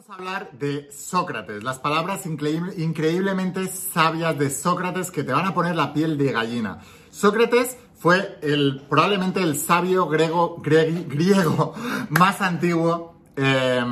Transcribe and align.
vamos 0.00 0.10
a 0.10 0.14
hablar 0.14 0.50
de 0.52 0.88
Sócrates, 0.90 1.62
las 1.62 1.78
palabras 1.78 2.24
increíble- 2.24 2.72
increíblemente 2.78 3.68
sabias 3.68 4.38
de 4.38 4.48
Sócrates 4.48 5.10
que 5.10 5.24
te 5.24 5.32
van 5.34 5.44
a 5.44 5.52
poner 5.52 5.76
la 5.76 5.92
piel 5.92 6.16
de 6.16 6.32
gallina. 6.32 6.78
Sócrates 7.10 7.76
fue 7.98 8.38
el, 8.40 8.80
probablemente 8.88 9.42
el 9.42 9.58
sabio 9.58 10.06
griego, 10.06 11.74
más 12.08 12.40
antiguo, 12.40 13.14
eh, 13.36 13.84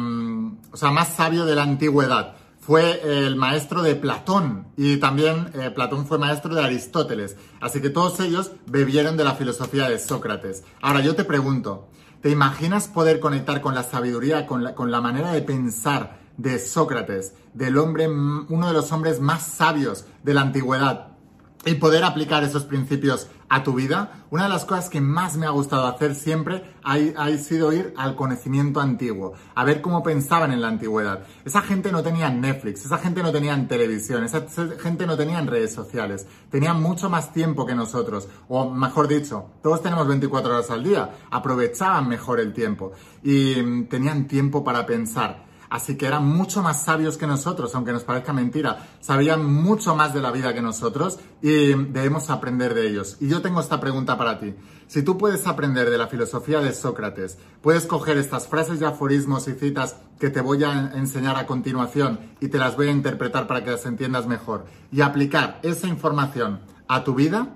o 0.72 0.76
sea, 0.78 0.90
más 0.92 1.08
sabio 1.14 1.44
de 1.44 1.54
la 1.54 1.64
antigüedad. 1.64 2.36
Fue 2.58 3.02
el 3.26 3.36
maestro 3.36 3.82
de 3.82 3.94
Platón 3.94 4.68
y 4.78 4.96
también 4.96 5.50
eh, 5.54 5.70
Platón 5.70 6.06
fue 6.06 6.16
maestro 6.16 6.54
de 6.54 6.64
Aristóteles. 6.64 7.36
Así 7.60 7.82
que 7.82 7.90
todos 7.90 8.18
ellos 8.20 8.52
bebieron 8.66 9.18
de 9.18 9.24
la 9.24 9.34
filosofía 9.34 9.90
de 9.90 9.98
Sócrates. 9.98 10.64
Ahora 10.80 11.00
yo 11.00 11.14
te 11.14 11.24
pregunto, 11.24 11.90
¿te 12.22 12.30
imaginas 12.30 12.88
poder 12.88 13.20
conectar 13.20 13.60
con 13.60 13.74
la 13.74 13.82
sabiduría, 13.82 14.46
con 14.46 14.64
la, 14.64 14.74
con 14.74 14.90
la 14.90 15.00
manera 15.00 15.32
de 15.32 15.42
pensar 15.42 16.18
de 16.36 16.58
Sócrates, 16.58 17.34
del 17.54 17.78
hombre, 17.78 18.08
uno 18.08 18.66
de 18.66 18.72
los 18.72 18.92
hombres 18.92 19.20
más 19.20 19.42
sabios 19.42 20.06
de 20.22 20.34
la 20.34 20.42
antigüedad? 20.42 21.17
Y 21.64 21.74
poder 21.74 22.04
aplicar 22.04 22.44
esos 22.44 22.64
principios 22.64 23.28
a 23.48 23.62
tu 23.62 23.72
vida, 23.72 24.24
una 24.30 24.44
de 24.44 24.48
las 24.50 24.64
cosas 24.64 24.90
que 24.90 25.00
más 25.00 25.36
me 25.36 25.46
ha 25.46 25.50
gustado 25.50 25.86
hacer 25.86 26.14
siempre 26.14 26.62
ha, 26.84 27.28
sido 27.38 27.72
ir 27.72 27.94
al 27.96 28.14
conocimiento 28.14 28.80
antiguo, 28.80 29.32
a 29.54 29.64
ver 29.64 29.80
cómo 29.80 30.02
pensaban 30.02 30.52
en 30.52 30.60
la 30.60 30.68
antigüedad. 30.68 31.24
Esa 31.44 31.62
gente 31.62 31.90
no 31.90 32.02
tenía 32.02 32.30
Netflix, 32.30 32.84
esa 32.84 32.98
gente 32.98 33.22
no 33.22 33.32
tenía 33.32 33.66
televisión, 33.66 34.24
esa 34.24 34.46
gente 34.78 35.06
no 35.06 35.16
tenía 35.16 35.40
redes 35.40 35.72
sociales, 35.72 36.26
tenían 36.50 36.80
mucho 36.80 37.08
más 37.08 37.32
tiempo 37.32 37.66
que 37.66 37.74
nosotros, 37.74 38.28
o 38.48 38.70
mejor 38.70 39.08
dicho, 39.08 39.46
todos 39.62 39.82
tenemos 39.82 40.06
24 40.06 40.54
horas 40.54 40.70
al 40.70 40.84
día, 40.84 41.10
aprovechaban 41.30 42.08
mejor 42.08 42.40
el 42.40 42.52
tiempo 42.52 42.92
y 43.22 43.56
mm, 43.62 43.88
tenían 43.88 44.26
tiempo 44.26 44.62
para 44.62 44.84
pensar. 44.86 45.47
Así 45.70 45.96
que 45.96 46.06
eran 46.06 46.26
mucho 46.26 46.62
más 46.62 46.82
sabios 46.82 47.18
que 47.18 47.26
nosotros, 47.26 47.74
aunque 47.74 47.92
nos 47.92 48.04
parezca 48.04 48.32
mentira. 48.32 48.88
Sabían 49.00 49.44
mucho 49.44 49.94
más 49.94 50.14
de 50.14 50.20
la 50.20 50.30
vida 50.30 50.54
que 50.54 50.62
nosotros 50.62 51.18
y 51.42 51.74
debemos 51.74 52.30
aprender 52.30 52.74
de 52.74 52.88
ellos. 52.88 53.16
Y 53.20 53.28
yo 53.28 53.42
tengo 53.42 53.60
esta 53.60 53.80
pregunta 53.80 54.16
para 54.16 54.38
ti. 54.38 54.54
Si 54.86 55.02
tú 55.02 55.18
puedes 55.18 55.46
aprender 55.46 55.90
de 55.90 55.98
la 55.98 56.06
filosofía 56.06 56.60
de 56.60 56.72
Sócrates, 56.72 57.38
puedes 57.60 57.84
coger 57.84 58.16
estas 58.16 58.48
frases 58.48 58.80
y 58.80 58.84
aforismos 58.84 59.46
y 59.48 59.52
citas 59.52 59.96
que 60.18 60.30
te 60.30 60.40
voy 60.40 60.64
a 60.64 60.92
enseñar 60.94 61.36
a 61.36 61.46
continuación 61.46 62.18
y 62.40 62.48
te 62.48 62.58
las 62.58 62.76
voy 62.76 62.88
a 62.88 62.92
interpretar 62.92 63.46
para 63.46 63.62
que 63.62 63.72
las 63.72 63.84
entiendas 63.84 64.26
mejor 64.26 64.64
y 64.90 65.02
aplicar 65.02 65.60
esa 65.62 65.86
información 65.86 66.60
a 66.88 67.04
tu 67.04 67.14
vida, 67.14 67.48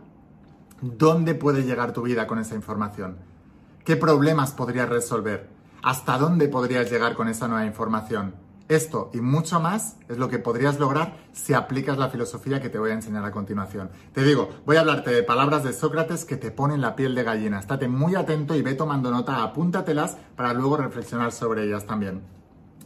¿dónde 0.82 1.34
puede 1.34 1.62
llegar 1.62 1.92
tu 1.92 2.02
vida 2.02 2.26
con 2.26 2.38
esa 2.38 2.54
información? 2.54 3.16
¿Qué 3.84 3.96
problemas 3.96 4.52
podrías 4.52 4.88
resolver? 4.88 5.61
¿Hasta 5.82 6.16
dónde 6.16 6.46
podrías 6.46 6.88
llegar 6.88 7.14
con 7.14 7.26
esa 7.26 7.48
nueva 7.48 7.66
información? 7.66 8.36
Esto 8.68 9.10
y 9.12 9.20
mucho 9.20 9.58
más 9.58 9.96
es 10.08 10.16
lo 10.16 10.28
que 10.28 10.38
podrías 10.38 10.78
lograr 10.78 11.16
si 11.32 11.54
aplicas 11.54 11.98
la 11.98 12.08
filosofía 12.08 12.62
que 12.62 12.68
te 12.68 12.78
voy 12.78 12.92
a 12.92 12.94
enseñar 12.94 13.24
a 13.24 13.32
continuación. 13.32 13.90
Te 14.12 14.22
digo, 14.22 14.48
voy 14.64 14.76
a 14.76 14.82
hablarte 14.82 15.10
de 15.10 15.24
palabras 15.24 15.64
de 15.64 15.72
Sócrates 15.72 16.24
que 16.24 16.36
te 16.36 16.52
ponen 16.52 16.80
la 16.80 16.94
piel 16.94 17.16
de 17.16 17.24
gallina. 17.24 17.58
Estate 17.58 17.88
muy 17.88 18.14
atento 18.14 18.54
y 18.54 18.62
ve 18.62 18.74
tomando 18.74 19.10
nota, 19.10 19.42
apúntatelas 19.42 20.16
para 20.36 20.54
luego 20.54 20.76
reflexionar 20.76 21.32
sobre 21.32 21.64
ellas 21.64 21.84
también. 21.84 22.22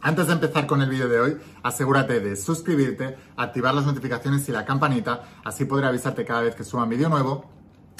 Antes 0.01 0.25
de 0.25 0.33
empezar 0.33 0.65
con 0.65 0.81
el 0.81 0.89
vídeo 0.89 1.07
de 1.07 1.19
hoy, 1.19 1.37
asegúrate 1.61 2.19
de 2.19 2.35
suscribirte, 2.35 3.15
activar 3.35 3.75
las 3.75 3.85
notificaciones 3.85 4.49
y 4.49 4.51
la 4.51 4.65
campanita, 4.65 5.21
así 5.43 5.65
podré 5.65 5.85
avisarte 5.85 6.25
cada 6.25 6.41
vez 6.41 6.55
que 6.55 6.63
suba 6.63 6.83
un 6.83 6.89
vídeo 6.89 7.09
nuevo 7.09 7.45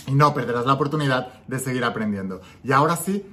y 0.08 0.16
no 0.16 0.34
perderás 0.34 0.66
la 0.66 0.74
oportunidad 0.74 1.44
de 1.48 1.60
seguir 1.60 1.84
aprendiendo. 1.84 2.42
Y 2.64 2.72
ahora 2.72 2.96
sí, 2.96 3.26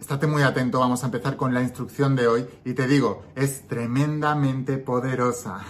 estate 0.00 0.26
muy 0.26 0.42
atento, 0.42 0.80
vamos 0.80 1.02
a 1.02 1.06
empezar 1.06 1.36
con 1.36 1.54
la 1.54 1.62
instrucción 1.62 2.16
de 2.16 2.26
hoy 2.26 2.46
y 2.64 2.72
te 2.72 2.86
digo, 2.86 3.22
es 3.36 3.68
tremendamente 3.68 4.78
poderosa. 4.78 5.64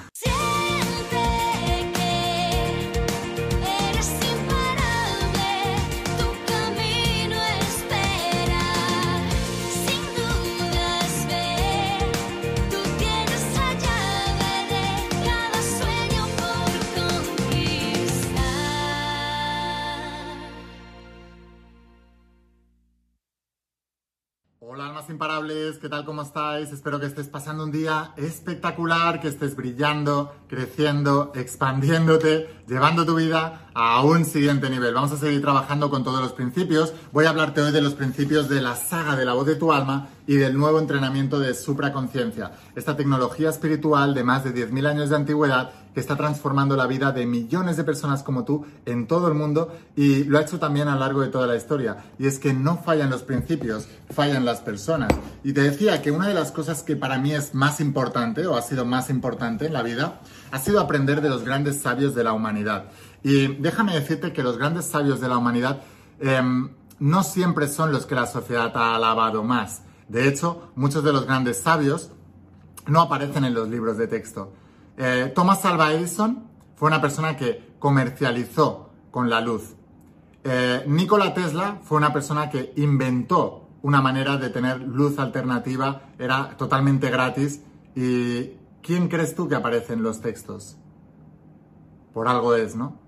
¿Qué 25.83 25.89
tal? 25.91 26.07
¿Cómo 26.07 26.23
estáis? 26.23 26.73
Espero 26.73 26.98
que 26.98 27.05
estés 27.05 27.29
pasando 27.29 27.64
un 27.64 27.70
día 27.70 28.14
espectacular, 28.17 29.20
que 29.20 29.29
estés 29.29 29.55
brillando, 29.55 30.35
creciendo, 30.48 31.31
expandiéndote, 31.35 32.48
llevando 32.67 33.05
tu 33.05 33.17
vida 33.17 33.69
a 33.75 34.03
un 34.03 34.25
siguiente 34.25 34.70
nivel. 34.70 34.95
Vamos 34.95 35.13
a 35.13 35.19
seguir 35.19 35.42
trabajando 35.42 35.91
con 35.91 36.05
todos 36.05 36.23
los 36.23 36.33
principios. 36.33 36.95
Voy 37.13 37.27
a 37.27 37.30
hablarte 37.30 37.61
hoy 37.61 37.70
de 37.70 37.83
los 37.83 37.92
principios 37.92 38.48
de 38.48 38.63
la 38.63 38.77
saga 38.77 39.14
de 39.14 39.27
la 39.27 39.35
voz 39.35 39.45
de 39.45 39.57
tu 39.57 39.75
alma 39.75 40.09
y 40.27 40.36
del 40.36 40.57
nuevo 40.57 40.79
entrenamiento 40.79 41.39
de 41.39 41.53
supraconciencia, 41.55 42.53
esta 42.75 42.97
tecnología 42.97 43.51
espiritual 43.51 44.14
de 44.14 44.25
más 44.25 44.42
de 44.45 44.55
10.000 44.55 44.86
años 44.86 45.11
de 45.11 45.17
antigüedad 45.17 45.73
que 45.95 46.01
está 46.01 46.17
transformando 46.17 46.77
la 46.77 46.86
vida 46.86 47.12
de 47.12 47.27
millones 47.27 47.77
de 47.77 47.84
personas 47.84 48.23
como 48.23 48.45
tú 48.45 48.64
en 48.86 49.06
todo 49.06 49.28
el 49.28 49.34
mundo 49.34 49.77
y 49.96 50.24
lo 50.24 50.39
ha 50.39 50.42
hecho 50.42 50.58
también 50.58 50.89
a 50.89 50.95
lo 50.95 51.01
largo 51.01 51.20
de 51.20 51.28
toda 51.28 51.46
la 51.46 51.56
historia. 51.56 52.05
Y 52.18 52.27
es 52.27 52.39
que 52.39 52.52
no 52.52 52.78
fallan 52.78 53.11
los 53.11 53.23
principios, 53.23 53.89
fallan 54.11 54.45
las 54.45 54.61
personas. 54.61 55.11
Y 55.42 55.52
te 55.52 55.62
decía 55.62 56.02
que 56.02 56.11
una 56.11 56.29
de 56.29 56.34
las 56.34 56.52
cosas 56.52 56.83
que 56.83 56.96
para 56.96 57.18
mí 57.18 57.33
es 57.33 57.55
más 57.55 57.80
importante 57.80 58.46
o 58.46 58.56
ha 58.56 58.62
sido 58.62 58.84
más 58.84 59.11
importante 59.11 59.67
en 59.67 59.73
la 59.73 59.83
vida 59.83 60.20
ha 60.50 60.58
sido 60.58 60.80
aprender 60.80 61.20
de 61.20 61.29
los 61.29 61.45
grandes 61.45 61.80
sabios 61.80 62.14
de 62.14 62.24
la 62.24 62.33
humanidad. 62.33 62.86
Y 63.23 63.48
déjame 63.56 63.95
decirte 63.95 64.33
que 64.33 64.42
los 64.42 64.58
grandes 64.58 64.86
sabios 64.86 65.20
de 65.20 65.29
la 65.29 65.36
humanidad 65.36 65.83
em, 66.20 66.70
no 66.98 67.23
siempre 67.23 67.68
son 67.68 67.92
los 67.92 68.06
que 68.06 68.14
la 68.14 68.27
sociedad 68.27 68.73
ha 68.77 68.95
alabado 68.95 69.42
más. 69.42 69.83
De 70.08 70.29
hecho, 70.29 70.70
muchos 70.74 71.05
de 71.05 71.12
los 71.12 71.27
grandes 71.27 71.58
sabios 71.61 72.11
no 72.86 73.00
aparecen 73.00 73.45
en 73.45 73.55
los 73.55 73.68
libros 73.68 73.96
de 73.96 74.08
texto. 74.08 74.52
Eh, 75.02 75.33
Thomas 75.34 75.64
Alva 75.64 75.94
Edison 75.94 76.44
fue 76.77 76.88
una 76.88 77.00
persona 77.00 77.34
que 77.34 77.72
comercializó 77.78 78.90
con 79.11 79.30
la 79.30 79.40
luz. 79.40 79.74
Eh, 80.44 80.84
Nikola 80.86 81.33
Tesla 81.33 81.78
fue 81.83 81.96
una 81.96 82.12
persona 82.12 82.50
que 82.50 82.74
inventó 82.77 83.66
una 83.80 84.02
manera 84.02 84.36
de 84.36 84.50
tener 84.50 84.83
luz 84.83 85.18
alternativa, 85.18 86.02
era 86.18 86.55
totalmente 86.58 87.08
gratis. 87.08 87.62
¿Y 87.96 88.50
quién 88.83 89.08
crees 89.08 89.34
tú 89.34 89.48
que 89.48 89.55
aparece 89.55 89.94
en 89.94 90.02
los 90.02 90.20
textos? 90.20 90.77
Por 92.12 92.28
algo 92.28 92.55
es, 92.55 92.77
¿no? 92.77 92.99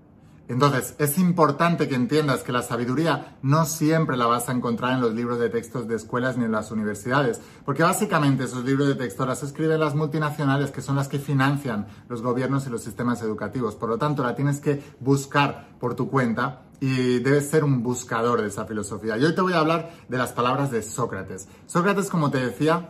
Entonces, 0.49 0.95
es 0.99 1.17
importante 1.17 1.87
que 1.87 1.95
entiendas 1.95 2.43
que 2.43 2.51
la 2.51 2.63
sabiduría 2.63 3.37
no 3.41 3.65
siempre 3.65 4.17
la 4.17 4.25
vas 4.25 4.49
a 4.49 4.51
encontrar 4.51 4.93
en 4.93 5.01
los 5.01 5.13
libros 5.13 5.39
de 5.39 5.49
textos 5.49 5.87
de 5.87 5.95
escuelas 5.95 6.37
ni 6.37 6.43
en 6.43 6.51
las 6.51 6.69
universidades, 6.69 7.39
porque 7.65 7.83
básicamente 7.83 8.43
esos 8.43 8.65
libros 8.65 8.89
de 8.89 8.95
texto 8.95 9.25
las 9.25 9.41
escriben 9.41 9.79
las 9.79 9.95
multinacionales, 9.95 10.71
que 10.71 10.81
son 10.81 10.97
las 10.97 11.07
que 11.07 11.19
financian 11.19 11.87
los 12.09 12.21
gobiernos 12.21 12.67
y 12.67 12.69
los 12.69 12.83
sistemas 12.83 13.21
educativos. 13.21 13.75
Por 13.75 13.87
lo 13.87 13.97
tanto, 13.97 14.21
la 14.21 14.35
tienes 14.35 14.59
que 14.59 14.83
buscar 14.99 15.69
por 15.79 15.95
tu 15.95 16.09
cuenta 16.09 16.63
y 16.81 17.19
debes 17.19 17.49
ser 17.49 17.63
un 17.63 17.81
buscador 17.81 18.41
de 18.41 18.49
esa 18.49 18.65
filosofía. 18.65 19.17
Y 19.17 19.23
hoy 19.23 19.33
te 19.33 19.41
voy 19.41 19.53
a 19.53 19.59
hablar 19.59 19.91
de 20.09 20.17
las 20.17 20.33
palabras 20.33 20.69
de 20.71 20.81
Sócrates. 20.81 21.47
Sócrates, 21.67 22.09
como 22.09 22.29
te 22.29 22.45
decía, 22.45 22.89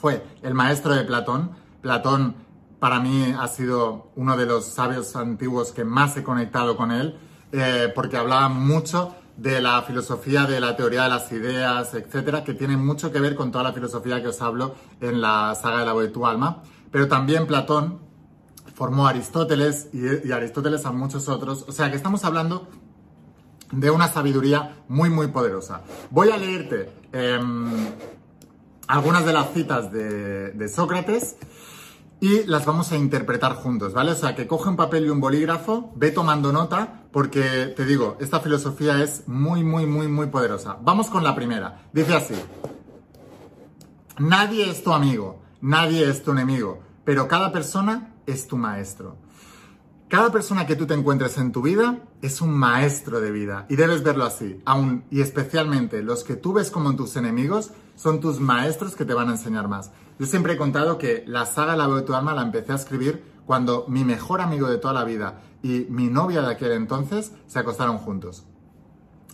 fue 0.00 0.24
el 0.42 0.54
maestro 0.54 0.92
de 0.92 1.04
Platón. 1.04 1.52
Platón 1.80 2.34
para 2.82 2.98
mí 2.98 3.32
ha 3.38 3.46
sido 3.46 4.10
uno 4.16 4.36
de 4.36 4.44
los 4.44 4.64
sabios 4.64 5.14
antiguos 5.14 5.70
que 5.70 5.84
más 5.84 6.16
he 6.16 6.24
conectado 6.24 6.76
con 6.76 6.90
él, 6.90 7.16
eh, 7.52 7.92
porque 7.94 8.16
hablaba 8.16 8.48
mucho 8.48 9.14
de 9.36 9.60
la 9.60 9.82
filosofía 9.82 10.46
de 10.46 10.58
la 10.58 10.74
teoría 10.74 11.04
de 11.04 11.08
las 11.10 11.30
ideas, 11.30 11.94
etcétera, 11.94 12.42
que 12.42 12.54
tiene 12.54 12.76
mucho 12.76 13.12
que 13.12 13.20
ver 13.20 13.36
con 13.36 13.52
toda 13.52 13.62
la 13.62 13.72
filosofía 13.72 14.20
que 14.20 14.26
os 14.26 14.42
hablo 14.42 14.74
en 15.00 15.20
la 15.20 15.54
saga 15.54 15.78
de 15.78 15.86
la 15.86 15.92
voz 15.92 16.02
de 16.02 16.08
tu 16.08 16.26
alma. 16.26 16.64
Pero 16.90 17.06
también 17.06 17.46
Platón 17.46 18.00
formó 18.74 19.06
a 19.06 19.10
Aristóteles 19.10 19.90
y, 19.92 20.32
Aristóteles 20.32 20.84
a 20.84 20.90
muchos 20.90 21.28
otros. 21.28 21.64
O 21.68 21.70
sea 21.70 21.88
que 21.88 21.96
estamos 21.96 22.24
hablando 22.24 22.66
de 23.70 23.92
una 23.92 24.08
sabiduría 24.08 24.82
muy, 24.88 25.08
muy 25.08 25.28
poderosa. 25.28 25.82
Voy 26.10 26.30
a 26.30 26.36
leerte 26.36 26.92
em, 27.12 27.92
algunas 28.88 29.24
de 29.24 29.32
las 29.32 29.52
citas 29.52 29.92
de 29.92 30.68
Sócrates 30.68 31.36
y 32.22 32.44
las 32.44 32.64
vamos 32.64 32.92
a 32.92 32.96
interpretar 32.96 33.56
juntos, 33.56 33.94
¿vale? 33.94 34.12
O 34.12 34.14
sea, 34.14 34.36
que 34.36 34.46
coge 34.46 34.68
un 34.68 34.76
papel 34.76 35.06
y 35.06 35.08
un 35.08 35.20
bolígrafo, 35.20 35.90
ve 35.96 36.12
tomando 36.12 36.52
nota, 36.52 37.02
porque 37.10 37.74
te 37.76 37.84
digo, 37.84 38.16
esta 38.20 38.38
filosofía 38.38 39.02
es 39.02 39.26
muy, 39.26 39.64
muy, 39.64 39.86
muy, 39.86 40.06
muy 40.06 40.28
poderosa. 40.28 40.78
Vamos 40.82 41.10
con 41.10 41.24
la 41.24 41.34
primera. 41.34 41.82
Dice 41.92 42.14
así, 42.14 42.36
nadie 44.20 44.70
es 44.70 44.84
tu 44.84 44.92
amigo, 44.92 45.42
nadie 45.60 46.08
es 46.08 46.22
tu 46.22 46.30
enemigo, 46.30 46.78
pero 47.02 47.26
cada 47.26 47.50
persona 47.50 48.14
es 48.24 48.46
tu 48.46 48.56
maestro. 48.56 49.16
Cada 50.06 50.30
persona 50.30 50.64
que 50.64 50.76
tú 50.76 50.86
te 50.86 50.94
encuentres 50.94 51.38
en 51.38 51.50
tu 51.50 51.60
vida 51.60 52.04
es 52.20 52.40
un 52.40 52.52
maestro 52.52 53.20
de 53.20 53.32
vida 53.32 53.66
y 53.68 53.74
debes 53.74 54.04
verlo 54.04 54.24
así. 54.24 54.60
Aún 54.64 55.06
y 55.10 55.22
especialmente 55.22 56.02
los 56.02 56.22
que 56.22 56.36
tú 56.36 56.52
ves 56.52 56.70
como 56.70 56.94
tus 56.94 57.16
enemigos 57.16 57.72
son 57.96 58.20
tus 58.20 58.38
maestros 58.38 58.94
que 58.94 59.04
te 59.04 59.14
van 59.14 59.28
a 59.28 59.32
enseñar 59.32 59.66
más. 59.66 59.90
Yo 60.22 60.28
siempre 60.28 60.52
he 60.52 60.56
contado 60.56 60.98
que 60.98 61.24
la 61.26 61.46
saga 61.46 61.74
La 61.74 61.88
de 61.88 62.02
tu 62.02 62.14
alma 62.14 62.32
la 62.32 62.42
empecé 62.42 62.70
a 62.70 62.76
escribir 62.76 63.24
cuando 63.44 63.86
mi 63.88 64.04
mejor 64.04 64.40
amigo 64.40 64.70
de 64.70 64.78
toda 64.78 64.94
la 64.94 65.02
vida 65.02 65.40
y 65.64 65.86
mi 65.90 66.06
novia 66.06 66.42
de 66.42 66.52
aquel 66.52 66.70
entonces 66.70 67.32
se 67.48 67.58
acostaron 67.58 67.98
juntos. 67.98 68.44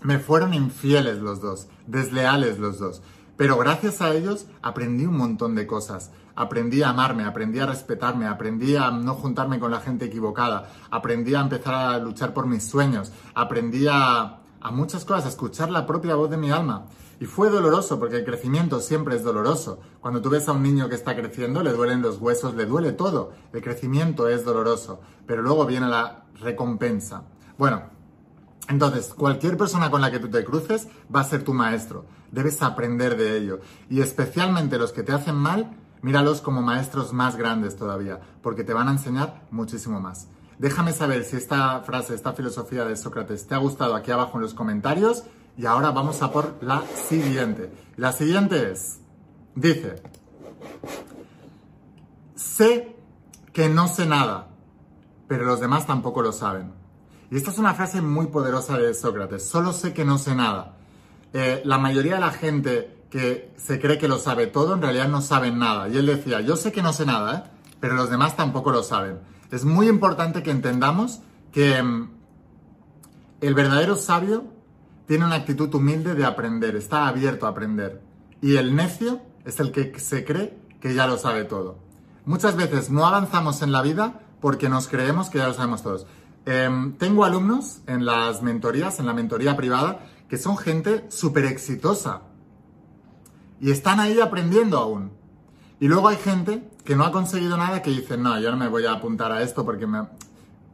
Me 0.00 0.18
fueron 0.18 0.54
infieles 0.54 1.18
los 1.18 1.42
dos, 1.42 1.68
desleales 1.86 2.58
los 2.58 2.78
dos. 2.78 3.02
Pero 3.36 3.58
gracias 3.58 4.00
a 4.00 4.14
ellos 4.14 4.46
aprendí 4.62 5.04
un 5.04 5.18
montón 5.18 5.54
de 5.54 5.66
cosas. 5.66 6.10
Aprendí 6.34 6.80
a 6.80 6.88
amarme, 6.88 7.24
aprendí 7.24 7.58
a 7.58 7.66
respetarme, 7.66 8.26
aprendí 8.26 8.74
a 8.76 8.90
no 8.90 9.12
juntarme 9.12 9.60
con 9.60 9.70
la 9.70 9.80
gente 9.80 10.06
equivocada, 10.06 10.70
aprendí 10.90 11.34
a 11.34 11.40
empezar 11.40 11.74
a 11.74 11.98
luchar 11.98 12.32
por 12.32 12.46
mis 12.46 12.64
sueños, 12.66 13.12
aprendí 13.34 13.88
a, 13.90 14.38
a 14.60 14.70
muchas 14.70 15.04
cosas, 15.04 15.26
a 15.26 15.28
escuchar 15.28 15.70
la 15.70 15.86
propia 15.86 16.14
voz 16.14 16.30
de 16.30 16.36
mi 16.36 16.50
alma. 16.50 16.86
Y 17.20 17.26
fue 17.26 17.50
doloroso 17.50 17.98
porque 17.98 18.16
el 18.16 18.24
crecimiento 18.24 18.80
siempre 18.80 19.16
es 19.16 19.24
doloroso. 19.24 19.80
Cuando 20.00 20.22
tú 20.22 20.30
ves 20.30 20.48
a 20.48 20.52
un 20.52 20.62
niño 20.62 20.88
que 20.88 20.94
está 20.94 21.16
creciendo, 21.16 21.62
le 21.62 21.72
duelen 21.72 22.02
los 22.02 22.18
huesos, 22.18 22.54
le 22.54 22.66
duele 22.66 22.92
todo. 22.92 23.32
El 23.52 23.62
crecimiento 23.62 24.28
es 24.28 24.44
doloroso, 24.44 25.00
pero 25.26 25.42
luego 25.42 25.66
viene 25.66 25.88
la 25.88 26.24
recompensa. 26.40 27.24
Bueno, 27.56 27.82
entonces, 28.68 29.14
cualquier 29.14 29.56
persona 29.56 29.90
con 29.90 30.00
la 30.00 30.10
que 30.10 30.20
tú 30.20 30.28
te 30.28 30.44
cruces 30.44 30.88
va 31.14 31.20
a 31.20 31.24
ser 31.24 31.42
tu 31.42 31.54
maestro. 31.54 32.04
Debes 32.30 32.62
aprender 32.62 33.16
de 33.16 33.36
ello. 33.36 33.60
Y 33.88 34.00
especialmente 34.00 34.78
los 34.78 34.92
que 34.92 35.02
te 35.02 35.12
hacen 35.12 35.34
mal, 35.34 35.76
míralos 36.02 36.40
como 36.40 36.62
maestros 36.62 37.12
más 37.12 37.36
grandes 37.36 37.76
todavía, 37.76 38.20
porque 38.42 38.64
te 38.64 38.74
van 38.74 38.88
a 38.88 38.92
enseñar 38.92 39.42
muchísimo 39.50 40.00
más. 40.00 40.28
Déjame 40.58 40.92
saber 40.92 41.24
si 41.24 41.36
esta 41.36 41.80
frase, 41.80 42.14
esta 42.14 42.32
filosofía 42.32 42.84
de 42.84 42.96
Sócrates 42.96 43.46
te 43.46 43.54
ha 43.54 43.58
gustado 43.58 43.94
aquí 43.94 44.10
abajo 44.10 44.38
en 44.38 44.42
los 44.42 44.54
comentarios. 44.54 45.24
Y 45.56 45.66
ahora 45.66 45.90
vamos 45.90 46.22
a 46.22 46.32
por 46.32 46.56
la 46.62 46.82
siguiente. 47.08 47.70
La 47.96 48.12
siguiente 48.12 48.70
es, 48.72 49.00
dice, 49.54 50.02
sé 52.34 52.96
que 53.52 53.68
no 53.68 53.88
sé 53.88 54.06
nada, 54.06 54.48
pero 55.26 55.44
los 55.44 55.60
demás 55.60 55.86
tampoco 55.86 56.22
lo 56.22 56.32
saben. 56.32 56.72
Y 57.30 57.36
esta 57.36 57.50
es 57.50 57.58
una 57.58 57.74
frase 57.74 58.00
muy 58.00 58.26
poderosa 58.26 58.78
de 58.78 58.94
Sócrates. 58.94 59.48
Solo 59.48 59.72
sé 59.72 59.92
que 59.92 60.04
no 60.04 60.18
sé 60.18 60.34
nada. 60.34 60.76
Eh, 61.32 61.60
la 61.64 61.78
mayoría 61.78 62.14
de 62.14 62.20
la 62.20 62.30
gente 62.30 63.04
que 63.10 63.52
se 63.56 63.80
cree 63.80 63.98
que 63.98 64.08
lo 64.08 64.18
sabe 64.18 64.46
todo, 64.46 64.74
en 64.74 64.82
realidad 64.82 65.08
no 65.08 65.20
saben 65.20 65.58
nada. 65.58 65.88
Y 65.88 65.96
él 65.96 66.06
decía, 66.06 66.40
yo 66.40 66.56
sé 66.56 66.72
que 66.72 66.82
no 66.82 66.92
sé 66.92 67.04
nada, 67.04 67.36
¿eh? 67.36 67.50
pero 67.80 67.94
los 67.94 68.10
demás 68.10 68.36
tampoco 68.36 68.70
lo 68.70 68.82
saben. 68.82 69.18
Es 69.50 69.64
muy 69.64 69.88
importante 69.88 70.42
que 70.42 70.50
entendamos 70.50 71.20
que 71.52 71.82
mm, 71.82 72.10
el 73.40 73.54
verdadero 73.54 73.96
sabio 73.96 74.44
tiene 75.06 75.24
una 75.24 75.36
actitud 75.36 75.74
humilde 75.74 76.14
de 76.14 76.24
aprender, 76.24 76.76
está 76.76 77.08
abierto 77.08 77.46
a 77.46 77.50
aprender. 77.50 78.02
Y 78.42 78.56
el 78.56 78.76
necio 78.76 79.22
es 79.44 79.58
el 79.58 79.72
que 79.72 79.98
se 79.98 80.24
cree 80.24 80.58
que 80.80 80.94
ya 80.94 81.06
lo 81.06 81.16
sabe 81.16 81.44
todo. 81.44 81.78
Muchas 82.26 82.56
veces 82.56 82.90
no 82.90 83.06
avanzamos 83.06 83.62
en 83.62 83.72
la 83.72 83.80
vida 83.80 84.20
porque 84.40 84.68
nos 84.68 84.86
creemos 84.86 85.30
que 85.30 85.38
ya 85.38 85.48
lo 85.48 85.54
sabemos 85.54 85.82
todos. 85.82 86.06
Em, 86.44 86.92
tengo 86.98 87.24
alumnos 87.24 87.80
en 87.86 88.04
las 88.04 88.42
mentorías, 88.42 89.00
en 89.00 89.06
la 89.06 89.14
mentoría 89.14 89.56
privada, 89.56 90.00
que 90.28 90.36
son 90.36 90.56
gente 90.56 91.06
súper 91.08 91.46
exitosa. 91.46 92.22
Y 93.60 93.70
están 93.70 93.98
ahí 93.98 94.20
aprendiendo 94.20 94.78
aún. 94.78 95.10
Y 95.80 95.88
luego 95.88 96.08
hay 96.08 96.16
gente 96.16 96.68
que 96.88 96.96
no 96.96 97.04
ha 97.04 97.12
conseguido 97.12 97.58
nada 97.58 97.82
que 97.82 97.90
dice, 97.90 98.16
no, 98.16 98.40
yo 98.40 98.50
no 98.50 98.56
me 98.56 98.66
voy 98.66 98.86
a 98.86 98.92
apuntar 98.92 99.30
a 99.30 99.42
esto 99.42 99.62
porque 99.62 99.86
me, 99.86 100.08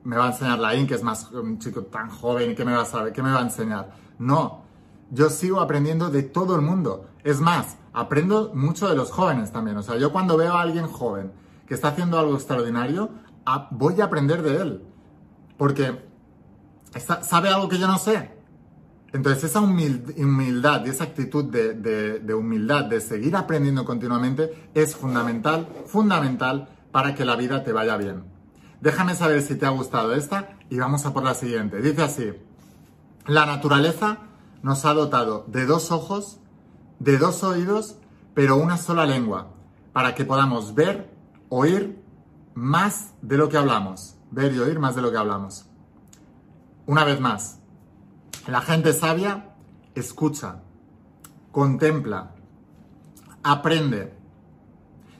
me 0.05 0.17
va 0.17 0.27
a 0.27 0.29
enseñar 0.29 0.61
Laín, 0.61 0.87
que 0.87 0.95
es 0.95 1.03
más 1.03 1.33
un 1.33 1.59
chico 1.59 1.83
tan 1.83 2.09
joven 2.09 2.53
y 2.53 2.55
que 2.55 2.65
me 2.65 2.73
va 2.73 2.83
a 2.83 2.85
saber, 2.85 3.13
¿qué 3.13 3.21
me 3.21 3.33
va 3.33 3.41
a 3.41 3.43
enseñar? 3.43 3.97
No, 4.21 4.63
yo 5.11 5.29
sigo 5.29 5.61
aprendiendo 5.61 6.11
de 6.11 6.23
todo 6.23 6.55
el 6.55 6.63
mundo. 6.63 7.07
Es 7.25 7.41
más, 7.41 7.79
aprendo 7.93 8.53
mucho 8.55 8.89
de 8.89 8.95
los 8.95 9.11
jóvenes 9.11 9.51
también. 9.51 9.77
O 9.77 9.83
sea, 9.83 9.97
yo 9.97 10.13
cuando 10.13 10.37
veo 10.37 10.53
a 10.53 10.63
alguien 10.63 10.87
joven 10.87 11.33
que 11.67 11.75
está 11.75 11.89
haciendo 11.89 12.17
algo 12.17 12.37
extraordinario, 12.37 13.11
voy 13.73 14.01
a 14.01 14.05
aprender 14.05 14.43
de 14.43 14.57
él. 14.63 14.85
Porque 15.59 16.01
sabe 17.23 17.49
algo 17.49 17.69
que 17.69 17.79
yo 17.81 17.89
no 17.89 17.99
sé. 17.99 18.34
Entonces 19.15 19.45
esa 19.45 19.61
humil- 19.61 20.13
humildad 20.19 20.85
y 20.85 20.91
esa 20.91 21.05
actitud 21.05 21.45
de 21.45 22.35
humildad, 22.35 22.85
de 22.87 23.01
seguir 23.01 23.37
aprendiendo 23.37 23.85
continuamente, 23.85 24.69
es 24.75 24.97
fundamental, 24.97 25.69
fundamental 25.87 26.69
para 26.91 27.15
que 27.15 27.25
la 27.25 27.37
vida 27.37 27.63
te 27.63 27.73
vaya 27.73 27.97
bien. 27.97 28.25
Déjame 28.81 29.15
saber 29.15 29.41
si 29.41 29.55
te 29.55 29.67
ha 29.67 29.71
gustado 29.71 30.15
esta 30.15 30.59
y 30.69 30.79
vamos 30.79 31.07
a 31.07 31.15
por 31.15 31.23
la 31.23 31.35
siguiente. 31.35 31.81
Dice 31.81 32.03
así, 32.03 32.33
la 33.27 33.47
naturaleza 33.47 34.19
nos 34.63 34.85
ha 34.85 34.93
dotado 34.95 35.45
de 35.47 35.65
dos 35.65 35.93
ojos, 35.93 36.41
de 36.99 37.17
dos 37.17 37.45
oídos, 37.45 37.97
pero 38.35 38.57
una 38.57 38.77
sola 38.77 39.07
lengua, 39.07 39.55
para 39.93 40.17
que 40.17 40.25
podamos 40.25 40.75
ver, 40.75 41.09
oír 41.51 42.03
más 42.55 43.15
de 43.23 43.37
lo 43.39 43.49
que 43.49 43.59
hablamos. 43.59 44.17
Ver 44.33 44.53
y 44.53 44.59
oír 44.59 44.81
más 44.81 44.97
de 44.97 45.03
lo 45.03 45.13
que 45.13 45.19
hablamos. 45.19 45.67
Una 46.87 47.05
vez 47.05 47.21
más, 47.21 47.61
la 48.47 48.61
gente 48.61 48.93
sabia 48.93 49.55
escucha, 49.95 50.61
contempla, 51.53 52.35
aprende. 53.43 54.13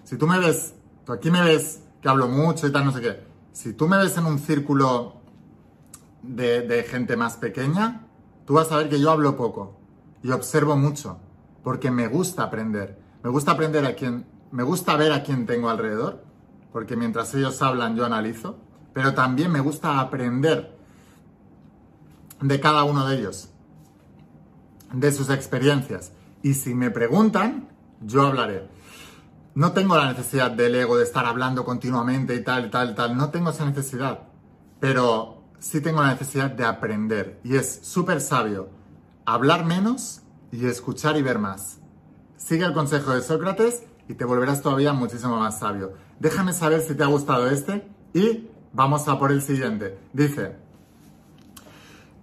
Si 0.03 0.17
tú 0.17 0.27
me 0.27 0.39
ves, 0.39 0.75
tú 1.05 1.13
aquí 1.13 1.31
me 1.31 1.43
ves 1.43 1.83
que 2.03 2.09
hablo 2.09 2.29
mucho 2.29 2.67
y 2.67 2.73
tal, 2.73 2.85
no 2.85 2.93
sé 2.93 3.01
qué. 3.01 3.25
Si 3.53 3.73
tú 3.73 3.89
me 3.89 3.97
ves 3.99 4.17
en 4.19 4.27
un 4.27 4.39
círculo 4.39 5.21
de, 6.23 6.85
gente 6.89 7.17
más 7.17 7.37
pequeña, 7.37 8.07
tú 8.47 8.55
vas 8.55 8.71
a 8.73 8.79
ver 8.79 8.89
que 8.89 9.01
yo 9.01 9.11
hablo 9.11 9.37
poco 9.37 9.79
y 10.23 10.31
observo 10.31 10.77
mucho, 10.77 11.19
porque 11.63 11.91
me 11.91 12.09
gusta 12.09 12.43
aprender. 12.43 12.99
Me 13.23 13.31
gusta 13.31 13.53
aprender 13.53 13.87
a 13.87 13.95
quien, 13.95 14.27
me 14.51 14.63
gusta 14.63 14.97
ver 14.97 15.13
a 15.13 15.23
quien 15.23 15.47
tengo 15.47 15.71
alrededor, 15.71 16.25
porque 16.73 16.97
mientras 16.97 17.35
ellos 17.35 17.63
hablan 17.63 17.97
yo 17.97 18.05
analizo, 18.05 18.59
pero 18.93 19.15
también 19.15 19.51
me 19.51 19.61
gusta 19.61 20.01
aprender 20.01 20.74
de 22.41 22.61
cada 22.61 22.85
uno 22.85 23.07
de 23.07 23.19
ellos, 23.19 23.51
de 24.93 25.13
sus 25.13 25.31
experiencias. 25.31 26.13
Y 26.43 26.55
si 26.55 26.75
me 26.75 26.91
preguntan, 26.91 27.69
yo 28.01 28.27
hablaré. 28.27 28.69
No 29.55 29.73
tengo 29.73 29.97
la 29.97 30.13
necesidad 30.13 30.51
del 30.51 30.75
ego 30.75 30.97
de 30.97 31.05
estar 31.05 31.25
hablando 31.27 31.65
continuamente 31.65 32.35
y 32.35 32.43
tal, 32.43 32.71
tal, 32.71 32.95
tal. 32.95 33.17
No 33.17 33.31
tengo 33.31 33.51
esa 33.51 33.65
necesidad. 33.65 34.21
Pero 34.81 35.45
sí 35.59 35.81
tengo 35.81 36.03
la 36.03 36.13
necesidad 36.13 36.51
de 36.51 36.65
aprender. 36.65 37.41
Y 37.45 37.57
es 37.57 37.81
súper 37.83 38.21
sabio 38.21 38.69
hablar 39.25 39.65
menos 39.65 40.23
y 40.53 40.67
escuchar 40.67 41.17
y 41.17 41.23
ver 41.23 41.39
más. 41.39 41.79
Sigue 42.37 42.65
el 42.65 42.75
consejo 42.75 43.15
de 43.15 43.23
Sócrates 43.23 43.85
y 44.09 44.15
te 44.15 44.25
volverás 44.25 44.61
todavía 44.61 44.93
muchísimo 44.93 45.39
más 45.39 45.61
sabio. 45.61 45.95
Déjame 46.19 46.53
saber 46.53 46.81
si 46.83 46.95
te 46.95 47.03
ha 47.03 47.07
gustado 47.07 47.49
este 47.49 47.87
y 48.13 48.51
vamos 48.73 49.09
a 49.09 49.19
por 49.19 49.33
el 49.33 49.41
siguiente. 49.41 49.99
Dice, 50.13 50.57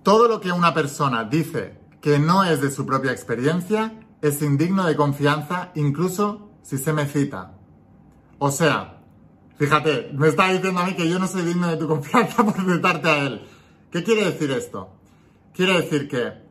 todo 0.04 0.28
lo 0.28 0.42
que 0.42 0.52
una 0.52 0.74
persona 0.74 1.24
dice 1.24 1.78
que 2.02 2.18
no 2.20 2.44
es 2.44 2.62
de 2.62 2.72
su 2.72 2.86
propia 2.86 3.12
experiencia 3.12 3.94
es 4.22 4.42
indigno 4.42 4.86
de 4.86 4.96
confianza 4.96 5.72
incluso 5.76 6.50
si 6.62 6.78
se 6.78 6.94
me 6.94 7.06
cita. 7.06 7.54
O 8.40 8.52
sea, 8.52 9.02
fíjate, 9.58 10.12
me 10.14 10.30
está 10.30 10.52
diciendo 10.52 10.80
a 10.80 10.86
mí 10.86 10.96
que 10.96 11.10
yo 11.10 11.20
no 11.20 11.28
soy 11.28 11.44
digno 11.44 11.68
de 11.68 11.78
tu 11.78 11.88
confianza 11.88 12.44
por 12.44 12.56
citarte 12.56 13.10
a 13.10 13.26
él. 13.26 13.48
¿Qué 13.92 14.04
quiere 14.04 14.26
decir 14.26 14.52
esto? 14.52 14.90
Quiere 15.54 15.82
decir 15.82 16.08
que 16.08 16.42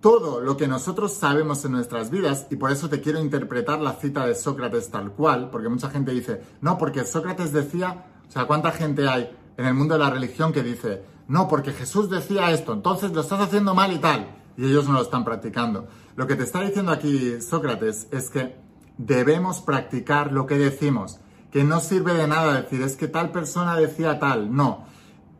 todo 0.00 0.40
lo 0.40 0.56
que 0.56 0.68
nosotros 0.68 1.12
sabemos 1.12 1.64
en 1.64 1.72
nuestras 1.72 2.10
vidas, 2.10 2.46
y 2.50 2.56
por 2.56 2.70
eso 2.70 2.88
te 2.88 3.00
quiero 3.00 3.20
interpretar 3.20 3.80
la 3.80 3.94
cita 3.94 4.26
de 4.26 4.34
Sócrates 4.34 4.90
tal 4.90 5.12
cual, 5.12 5.50
porque 5.50 5.68
mucha 5.68 5.90
gente 5.90 6.12
dice, 6.12 6.42
no, 6.60 6.78
porque 6.78 7.04
Sócrates 7.04 7.52
decía, 7.52 8.06
o 8.26 8.30
sea, 8.30 8.46
¿cuánta 8.46 8.72
gente 8.72 9.08
hay 9.08 9.30
en 9.56 9.66
el 9.66 9.74
mundo 9.74 9.94
de 9.94 10.00
la 10.00 10.10
religión 10.10 10.52
que 10.52 10.62
dice, 10.62 11.02
no, 11.30 11.46
porque 11.46 11.70
Jesús 11.70 12.10
decía 12.10 12.50
esto, 12.50 12.72
entonces 12.72 13.12
lo 13.12 13.20
estás 13.20 13.40
haciendo 13.40 13.72
mal 13.72 13.92
y 13.92 13.98
tal, 13.98 14.36
y 14.56 14.64
ellos 14.64 14.88
no 14.88 14.94
lo 14.94 15.02
están 15.02 15.24
practicando? 15.24 15.86
Lo 16.16 16.26
que 16.26 16.34
te 16.34 16.42
está 16.42 16.60
diciendo 16.60 16.90
aquí 16.90 17.40
Sócrates 17.40 18.08
es 18.10 18.30
que 18.30 18.56
debemos 18.98 19.60
practicar 19.60 20.32
lo 20.32 20.44
que 20.46 20.56
decimos, 20.56 21.20
que 21.52 21.62
no 21.62 21.78
sirve 21.78 22.14
de 22.14 22.26
nada 22.26 22.60
decir, 22.60 22.82
es 22.82 22.96
que 22.96 23.06
tal 23.06 23.30
persona 23.30 23.76
decía 23.76 24.18
tal, 24.18 24.52
no. 24.52 24.86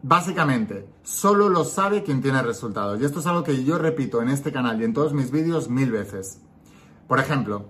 Básicamente, 0.04 0.88
solo 1.02 1.48
lo 1.48 1.64
sabe 1.64 2.04
quien 2.04 2.22
tiene 2.22 2.40
resultados. 2.40 3.00
Y 3.00 3.04
esto 3.04 3.18
es 3.18 3.26
algo 3.26 3.42
que 3.42 3.64
yo 3.64 3.76
repito 3.76 4.22
en 4.22 4.28
este 4.28 4.52
canal 4.52 4.80
y 4.80 4.84
en 4.84 4.94
todos 4.94 5.12
mis 5.12 5.32
vídeos 5.32 5.68
mil 5.68 5.90
veces. 5.90 6.40
Por 7.08 7.18
ejemplo, 7.18 7.66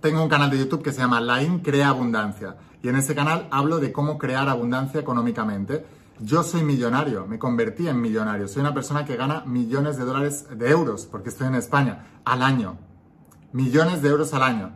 tengo 0.00 0.22
un 0.22 0.30
canal 0.30 0.48
de 0.48 0.56
YouTube 0.58 0.82
que 0.82 0.92
se 0.92 1.02
llama 1.02 1.20
Lain 1.20 1.58
Crea 1.58 1.90
Abundancia. 1.90 2.56
Y 2.82 2.88
en 2.88 2.96
ese 2.96 3.14
canal 3.14 3.46
hablo 3.50 3.78
de 3.78 3.92
cómo 3.92 4.16
crear 4.16 4.48
abundancia 4.48 5.00
económicamente. 5.00 5.84
Yo 6.20 6.42
soy 6.42 6.62
millonario, 6.62 7.26
me 7.26 7.38
convertí 7.38 7.88
en 7.88 8.00
millonario. 8.00 8.46
Soy 8.46 8.60
una 8.60 8.74
persona 8.74 9.04
que 9.04 9.16
gana 9.16 9.44
millones 9.46 9.96
de 9.96 10.04
dólares, 10.04 10.46
de 10.56 10.70
euros, 10.70 11.06
porque 11.06 11.30
estoy 11.30 11.48
en 11.48 11.54
España, 11.54 12.20
al 12.24 12.42
año. 12.42 12.78
Millones 13.52 14.02
de 14.02 14.10
euros 14.10 14.32
al 14.34 14.42
año. 14.42 14.72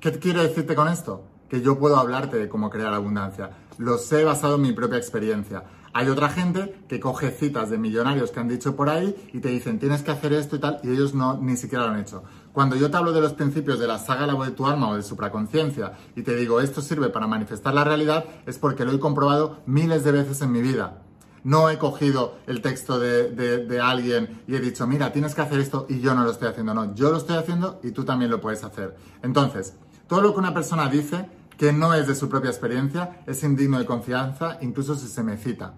¿Qué 0.00 0.12
quiero 0.18 0.42
decirte 0.42 0.74
con 0.74 0.88
esto? 0.88 1.24
Que 1.48 1.62
yo 1.62 1.78
puedo 1.78 1.96
hablarte 1.96 2.36
de 2.36 2.48
cómo 2.48 2.70
crear 2.70 2.92
abundancia. 2.92 3.50
Lo 3.78 3.98
sé 3.98 4.24
basado 4.24 4.56
en 4.56 4.62
mi 4.62 4.72
propia 4.72 4.98
experiencia. 4.98 5.64
Hay 5.96 6.08
otra 6.08 6.28
gente 6.28 6.74
que 6.88 6.98
coge 6.98 7.30
citas 7.30 7.70
de 7.70 7.78
millonarios 7.78 8.32
que 8.32 8.40
han 8.40 8.48
dicho 8.48 8.74
por 8.74 8.90
ahí 8.90 9.14
y 9.32 9.38
te 9.38 9.50
dicen 9.50 9.78
tienes 9.78 10.02
que 10.02 10.10
hacer 10.10 10.32
esto 10.32 10.56
y 10.56 10.58
tal, 10.58 10.80
y 10.82 10.90
ellos 10.90 11.14
no 11.14 11.38
ni 11.40 11.56
siquiera 11.56 11.86
lo 11.86 11.92
han 11.92 12.00
hecho. 12.00 12.24
Cuando 12.52 12.74
yo 12.74 12.90
te 12.90 12.96
hablo 12.96 13.12
de 13.12 13.20
los 13.20 13.34
principios 13.34 13.78
de 13.78 13.86
la 13.86 14.00
saga 14.00 14.26
La 14.26 14.34
voz 14.34 14.48
de 14.48 14.54
tu 14.54 14.66
alma 14.66 14.88
o 14.88 14.96
de 14.96 15.04
supraconciencia 15.04 15.92
y 16.16 16.22
te 16.22 16.34
digo 16.34 16.60
esto 16.60 16.82
sirve 16.82 17.10
para 17.10 17.28
manifestar 17.28 17.74
la 17.74 17.84
realidad, 17.84 18.24
es 18.44 18.58
porque 18.58 18.84
lo 18.84 18.90
he 18.90 18.98
comprobado 18.98 19.62
miles 19.66 20.02
de 20.02 20.10
veces 20.10 20.42
en 20.42 20.50
mi 20.50 20.62
vida. 20.62 21.00
No 21.44 21.70
he 21.70 21.78
cogido 21.78 22.38
el 22.48 22.60
texto 22.60 22.98
de, 22.98 23.30
de, 23.30 23.64
de, 23.64 23.80
alguien 23.80 24.42
y 24.48 24.56
he 24.56 24.60
dicho, 24.60 24.88
mira, 24.88 25.12
tienes 25.12 25.36
que 25.36 25.42
hacer 25.42 25.60
esto 25.60 25.86
y 25.88 26.00
yo 26.00 26.16
no 26.16 26.24
lo 26.24 26.32
estoy 26.32 26.48
haciendo. 26.48 26.74
No, 26.74 26.92
yo 26.96 27.12
lo 27.12 27.18
estoy 27.18 27.36
haciendo 27.36 27.78
y 27.84 27.92
tú 27.92 28.04
también 28.04 28.32
lo 28.32 28.40
puedes 28.40 28.64
hacer. 28.64 28.96
Entonces, 29.22 29.74
todo 30.08 30.22
lo 30.22 30.32
que 30.32 30.40
una 30.40 30.54
persona 30.54 30.88
dice 30.88 31.28
que 31.56 31.72
no 31.72 31.94
es 31.94 32.08
de 32.08 32.16
su 32.16 32.28
propia 32.28 32.50
experiencia 32.50 33.22
es 33.26 33.44
indigno 33.44 33.78
de 33.78 33.86
confianza, 33.86 34.58
incluso 34.60 34.96
si 34.96 35.06
se 35.06 35.22
me 35.22 35.36
cita. 35.36 35.74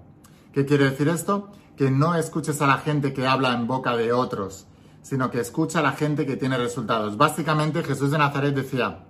¿Qué 0.56 0.64
quiere 0.64 0.88
decir 0.88 1.08
esto? 1.08 1.50
Que 1.76 1.90
no 1.90 2.14
escuches 2.14 2.62
a 2.62 2.66
la 2.66 2.78
gente 2.78 3.12
que 3.12 3.26
habla 3.26 3.52
en 3.52 3.66
boca 3.66 3.94
de 3.94 4.14
otros, 4.14 4.66
sino 5.02 5.30
que 5.30 5.38
escucha 5.38 5.80
a 5.80 5.82
la 5.82 5.92
gente 5.92 6.24
que 6.24 6.38
tiene 6.38 6.56
resultados. 6.56 7.18
Básicamente 7.18 7.84
Jesús 7.84 8.10
de 8.10 8.16
Nazaret 8.16 8.54
decía, 8.54 9.04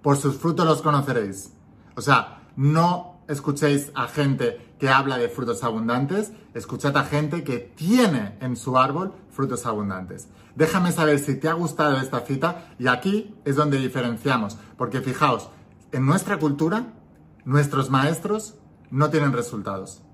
por 0.00 0.16
sus 0.16 0.36
frutos 0.36 0.64
los 0.64 0.80
conoceréis. 0.80 1.54
O 1.96 2.00
sea, 2.00 2.42
no 2.54 3.18
escuchéis 3.26 3.90
a 3.96 4.06
gente 4.06 4.76
que 4.78 4.88
habla 4.88 5.18
de 5.18 5.28
frutos 5.28 5.64
abundantes, 5.64 6.30
escuchad 6.54 6.96
a 6.96 7.02
gente 7.02 7.42
que 7.42 7.58
tiene 7.58 8.38
en 8.40 8.54
su 8.54 8.78
árbol 8.78 9.12
frutos 9.32 9.66
abundantes. 9.66 10.28
Déjame 10.54 10.92
saber 10.92 11.18
si 11.18 11.34
te 11.34 11.48
ha 11.48 11.54
gustado 11.54 11.96
esta 11.96 12.20
cita 12.20 12.68
y 12.78 12.86
aquí 12.86 13.34
es 13.44 13.56
donde 13.56 13.78
diferenciamos, 13.78 14.56
porque 14.78 15.00
fijaos, 15.00 15.48
en 15.90 16.06
nuestra 16.06 16.38
cultura, 16.38 16.92
nuestros 17.44 17.90
maestros 17.90 18.54
no 18.92 19.10
tienen 19.10 19.32
resultados. 19.32 20.04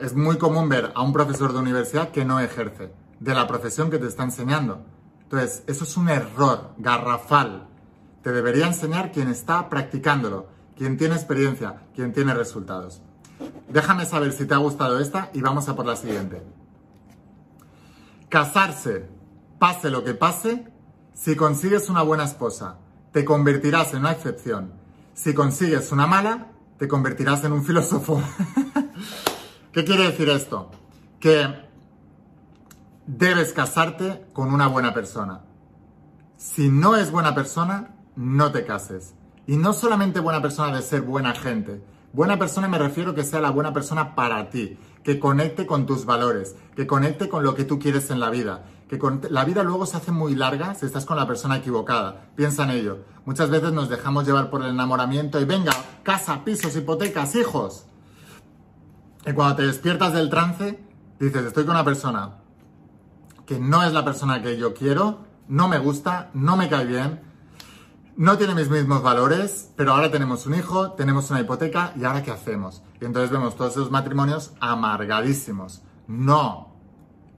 Es 0.00 0.14
muy 0.14 0.38
común 0.38 0.68
ver 0.68 0.92
a 0.94 1.02
un 1.02 1.12
profesor 1.12 1.52
de 1.52 1.58
universidad 1.58 2.10
que 2.10 2.24
no 2.24 2.40
ejerce 2.40 2.92
de 3.20 3.34
la 3.34 3.46
profesión 3.46 3.90
que 3.90 3.98
te 3.98 4.08
está 4.08 4.24
enseñando. 4.24 4.84
Entonces, 5.22 5.62
eso 5.66 5.84
es 5.84 5.96
un 5.96 6.08
error 6.08 6.70
garrafal. 6.78 7.68
Te 8.22 8.32
debería 8.32 8.66
enseñar 8.66 9.12
quien 9.12 9.28
está 9.28 9.68
practicándolo, 9.68 10.48
quien 10.76 10.96
tiene 10.96 11.14
experiencia, 11.14 11.82
quien 11.94 12.12
tiene 12.12 12.34
resultados. 12.34 13.00
Déjame 13.68 14.06
saber 14.06 14.32
si 14.32 14.44
te 14.44 14.54
ha 14.54 14.58
gustado 14.58 14.98
esta 14.98 15.30
y 15.32 15.40
vamos 15.40 15.68
a 15.68 15.76
por 15.76 15.86
la 15.86 15.96
siguiente. 15.96 16.42
Casarse, 18.28 19.08
pase 19.58 19.90
lo 19.90 20.04
que 20.04 20.14
pase, 20.14 20.66
si 21.14 21.36
consigues 21.36 21.88
una 21.88 22.02
buena 22.02 22.24
esposa, 22.24 22.78
te 23.12 23.24
convertirás 23.24 23.92
en 23.92 24.00
una 24.00 24.12
excepción. 24.12 24.72
Si 25.14 25.34
consigues 25.34 25.92
una 25.92 26.06
mala, 26.06 26.48
te 26.78 26.88
convertirás 26.88 27.44
en 27.44 27.52
un 27.52 27.64
filósofo. 27.64 28.20
¿Qué 29.72 29.84
quiere 29.84 30.04
decir 30.04 30.28
esto? 30.28 30.70
Que 31.18 31.48
debes 33.06 33.54
casarte 33.54 34.26
con 34.34 34.52
una 34.52 34.66
buena 34.66 34.92
persona. 34.92 35.40
Si 36.36 36.68
no 36.68 36.94
es 36.96 37.10
buena 37.10 37.34
persona, 37.34 37.94
no 38.14 38.52
te 38.52 38.66
cases. 38.66 39.14
Y 39.46 39.56
no 39.56 39.72
solamente 39.72 40.20
buena 40.20 40.42
persona 40.42 40.76
de 40.76 40.82
ser 40.82 41.00
buena 41.00 41.34
gente. 41.34 41.82
Buena 42.12 42.38
persona 42.38 42.68
me 42.68 42.76
refiero 42.76 43.14
que 43.14 43.24
sea 43.24 43.40
la 43.40 43.48
buena 43.48 43.72
persona 43.72 44.14
para 44.14 44.50
ti, 44.50 44.78
que 45.02 45.18
conecte 45.18 45.64
con 45.64 45.86
tus 45.86 46.04
valores, 46.04 46.54
que 46.76 46.86
conecte 46.86 47.30
con 47.30 47.42
lo 47.42 47.54
que 47.54 47.64
tú 47.64 47.78
quieres 47.78 48.10
en 48.10 48.20
la 48.20 48.28
vida, 48.28 48.64
que 48.90 48.98
con... 48.98 49.22
la 49.30 49.46
vida 49.46 49.62
luego 49.62 49.86
se 49.86 49.96
hace 49.96 50.12
muy 50.12 50.34
larga 50.34 50.74
si 50.74 50.84
estás 50.84 51.06
con 51.06 51.16
la 51.16 51.26
persona 51.26 51.56
equivocada. 51.56 52.28
Piensa 52.36 52.64
en 52.64 52.70
ello. 52.70 52.98
Muchas 53.24 53.48
veces 53.48 53.72
nos 53.72 53.88
dejamos 53.88 54.26
llevar 54.26 54.50
por 54.50 54.62
el 54.62 54.68
enamoramiento 54.68 55.40
y 55.40 55.46
venga, 55.46 55.72
casa, 56.02 56.44
pisos, 56.44 56.76
hipotecas, 56.76 57.34
hijos. 57.36 57.86
Y 59.24 59.32
cuando 59.32 59.56
te 59.56 59.62
despiertas 59.62 60.12
del 60.12 60.30
trance, 60.30 60.78
dices, 61.18 61.44
estoy 61.44 61.64
con 61.64 61.74
una 61.74 61.84
persona 61.84 62.38
que 63.46 63.58
no 63.58 63.82
es 63.82 63.92
la 63.92 64.04
persona 64.04 64.42
que 64.42 64.56
yo 64.56 64.74
quiero, 64.74 65.20
no 65.48 65.68
me 65.68 65.78
gusta, 65.78 66.30
no 66.34 66.56
me 66.56 66.68
cae 66.68 66.86
bien, 66.86 67.20
no 68.16 68.36
tiene 68.36 68.54
mis 68.54 68.68
mismos 68.68 69.02
valores, 69.02 69.70
pero 69.76 69.92
ahora 69.92 70.10
tenemos 70.10 70.46
un 70.46 70.54
hijo, 70.54 70.92
tenemos 70.92 71.30
una 71.30 71.40
hipoteca 71.40 71.92
y 71.96 72.04
ahora 72.04 72.22
¿qué 72.22 72.30
hacemos? 72.30 72.82
Y 73.00 73.04
entonces 73.04 73.30
vemos 73.30 73.56
todos 73.56 73.72
esos 73.72 73.90
matrimonios 73.90 74.52
amargadísimos. 74.60 75.82
No, 76.06 76.74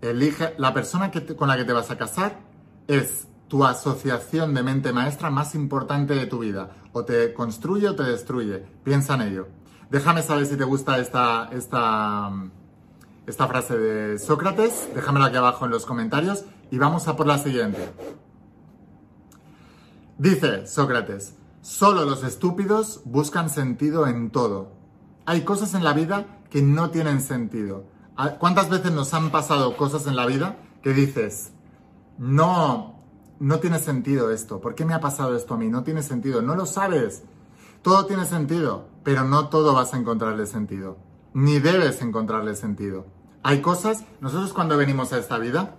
elige 0.00 0.54
la 0.58 0.74
persona 0.74 1.10
que 1.10 1.36
con 1.36 1.48
la 1.48 1.56
que 1.56 1.64
te 1.64 1.72
vas 1.72 1.90
a 1.90 1.96
casar 1.96 2.40
es 2.88 3.28
tu 3.48 3.64
asociación 3.64 4.54
de 4.54 4.62
mente 4.62 4.92
maestra 4.92 5.30
más 5.30 5.54
importante 5.54 6.14
de 6.14 6.26
tu 6.26 6.40
vida. 6.40 6.70
O 6.92 7.04
te 7.04 7.32
construye 7.34 7.88
o 7.88 7.94
te 7.94 8.02
destruye. 8.02 8.64
Piensa 8.82 9.14
en 9.14 9.22
ello. 9.22 9.48
Déjame 9.90 10.22
saber 10.22 10.46
si 10.46 10.56
te 10.56 10.64
gusta 10.64 10.98
esta, 10.98 11.48
esta, 11.52 12.30
esta 13.26 13.48
frase 13.48 13.78
de 13.78 14.18
Sócrates. 14.18 14.88
Déjamela 14.94 15.26
aquí 15.26 15.36
abajo 15.36 15.64
en 15.64 15.70
los 15.70 15.86
comentarios. 15.86 16.44
Y 16.70 16.78
vamos 16.78 17.06
a 17.08 17.16
por 17.16 17.26
la 17.26 17.38
siguiente. 17.38 17.92
Dice 20.18 20.66
Sócrates, 20.66 21.34
solo 21.60 22.04
los 22.04 22.22
estúpidos 22.22 23.02
buscan 23.04 23.50
sentido 23.50 24.06
en 24.06 24.30
todo. 24.30 24.72
Hay 25.26 25.42
cosas 25.42 25.74
en 25.74 25.84
la 25.84 25.92
vida 25.92 26.26
que 26.50 26.62
no 26.62 26.90
tienen 26.90 27.20
sentido. 27.20 27.84
¿Cuántas 28.38 28.70
veces 28.70 28.92
nos 28.92 29.12
han 29.12 29.30
pasado 29.30 29.76
cosas 29.76 30.06
en 30.06 30.14
la 30.14 30.26
vida 30.26 30.56
que 30.82 30.92
dices, 30.92 31.50
no, 32.16 33.02
no 33.40 33.58
tiene 33.58 33.80
sentido 33.80 34.30
esto? 34.30 34.60
¿Por 34.60 34.76
qué 34.76 34.84
me 34.84 34.94
ha 34.94 35.00
pasado 35.00 35.34
esto 35.36 35.54
a 35.54 35.56
mí? 35.56 35.68
No 35.68 35.82
tiene 35.82 36.02
sentido. 36.02 36.40
No 36.40 36.54
lo 36.54 36.64
sabes. 36.66 37.24
Todo 37.84 38.06
tiene 38.06 38.24
sentido, 38.24 38.88
pero 39.02 39.24
no 39.24 39.50
todo 39.50 39.74
vas 39.74 39.92
a 39.92 39.98
encontrarle 39.98 40.46
sentido. 40.46 40.96
Ni 41.34 41.58
debes 41.58 42.00
encontrarle 42.00 42.54
sentido. 42.54 43.04
Hay 43.42 43.60
cosas, 43.60 44.06
nosotros 44.22 44.54
cuando 44.54 44.78
venimos 44.78 45.12
a 45.12 45.18
esta 45.18 45.36
vida, 45.36 45.76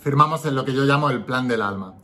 firmamos 0.00 0.46
en 0.46 0.54
lo 0.54 0.64
que 0.64 0.72
yo 0.72 0.84
llamo 0.84 1.10
el 1.10 1.24
plan 1.24 1.48
del 1.48 1.62
alma. 1.62 1.96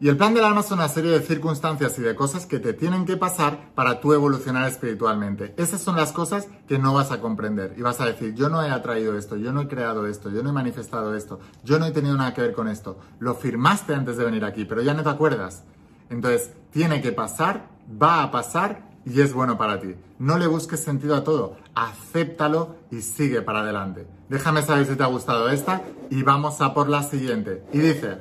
Y 0.00 0.08
el 0.08 0.16
plan 0.16 0.32
del 0.32 0.44
alma 0.44 0.62
es 0.62 0.70
una 0.70 0.88
serie 0.88 1.10
de 1.10 1.20
circunstancias 1.20 1.98
y 1.98 2.00
de 2.00 2.14
cosas 2.14 2.46
que 2.46 2.58
te 2.58 2.72
tienen 2.72 3.04
que 3.04 3.18
pasar 3.18 3.74
para 3.74 4.00
tú 4.00 4.14
evolucionar 4.14 4.66
espiritualmente. 4.66 5.52
Esas 5.58 5.82
son 5.82 5.96
las 5.96 6.12
cosas 6.12 6.48
que 6.66 6.78
no 6.78 6.94
vas 6.94 7.12
a 7.12 7.20
comprender 7.20 7.74
y 7.76 7.82
vas 7.82 8.00
a 8.00 8.06
decir, 8.06 8.32
yo 8.32 8.48
no 8.48 8.62
he 8.62 8.70
atraído 8.70 9.18
esto, 9.18 9.36
yo 9.36 9.52
no 9.52 9.60
he 9.60 9.68
creado 9.68 10.06
esto, 10.06 10.30
yo 10.30 10.42
no 10.42 10.48
he 10.48 10.52
manifestado 10.54 11.14
esto, 11.14 11.38
yo 11.64 11.78
no 11.78 11.84
he 11.84 11.90
tenido 11.90 12.16
nada 12.16 12.32
que 12.32 12.40
ver 12.40 12.54
con 12.54 12.68
esto. 12.68 12.98
Lo 13.18 13.34
firmaste 13.34 13.94
antes 13.94 14.16
de 14.16 14.24
venir 14.24 14.46
aquí, 14.46 14.64
pero 14.64 14.80
ya 14.80 14.94
no 14.94 15.02
te 15.02 15.10
acuerdas. 15.10 15.64
Entonces, 16.08 16.52
tiene 16.70 17.02
que 17.02 17.12
pasar, 17.12 17.73
va 17.90 18.22
a 18.22 18.30
pasar 18.30 18.90
y 19.04 19.20
es 19.20 19.32
bueno 19.32 19.58
para 19.58 19.80
ti. 19.80 19.94
No 20.18 20.38
le 20.38 20.46
busques 20.46 20.80
sentido 20.80 21.14
a 21.16 21.24
todo, 21.24 21.56
acéptalo 21.74 22.76
y 22.90 23.02
sigue 23.02 23.42
para 23.42 23.60
adelante. 23.60 24.06
Déjame 24.28 24.62
saber 24.62 24.86
si 24.86 24.96
te 24.96 25.02
ha 25.02 25.08
gustado 25.08 25.48
esta 25.48 25.82
y 26.10 26.22
vamos 26.22 26.60
a 26.60 26.74
por 26.74 26.88
la 26.88 27.02
siguiente. 27.02 27.64
Y 27.72 27.78
dice... 27.78 28.18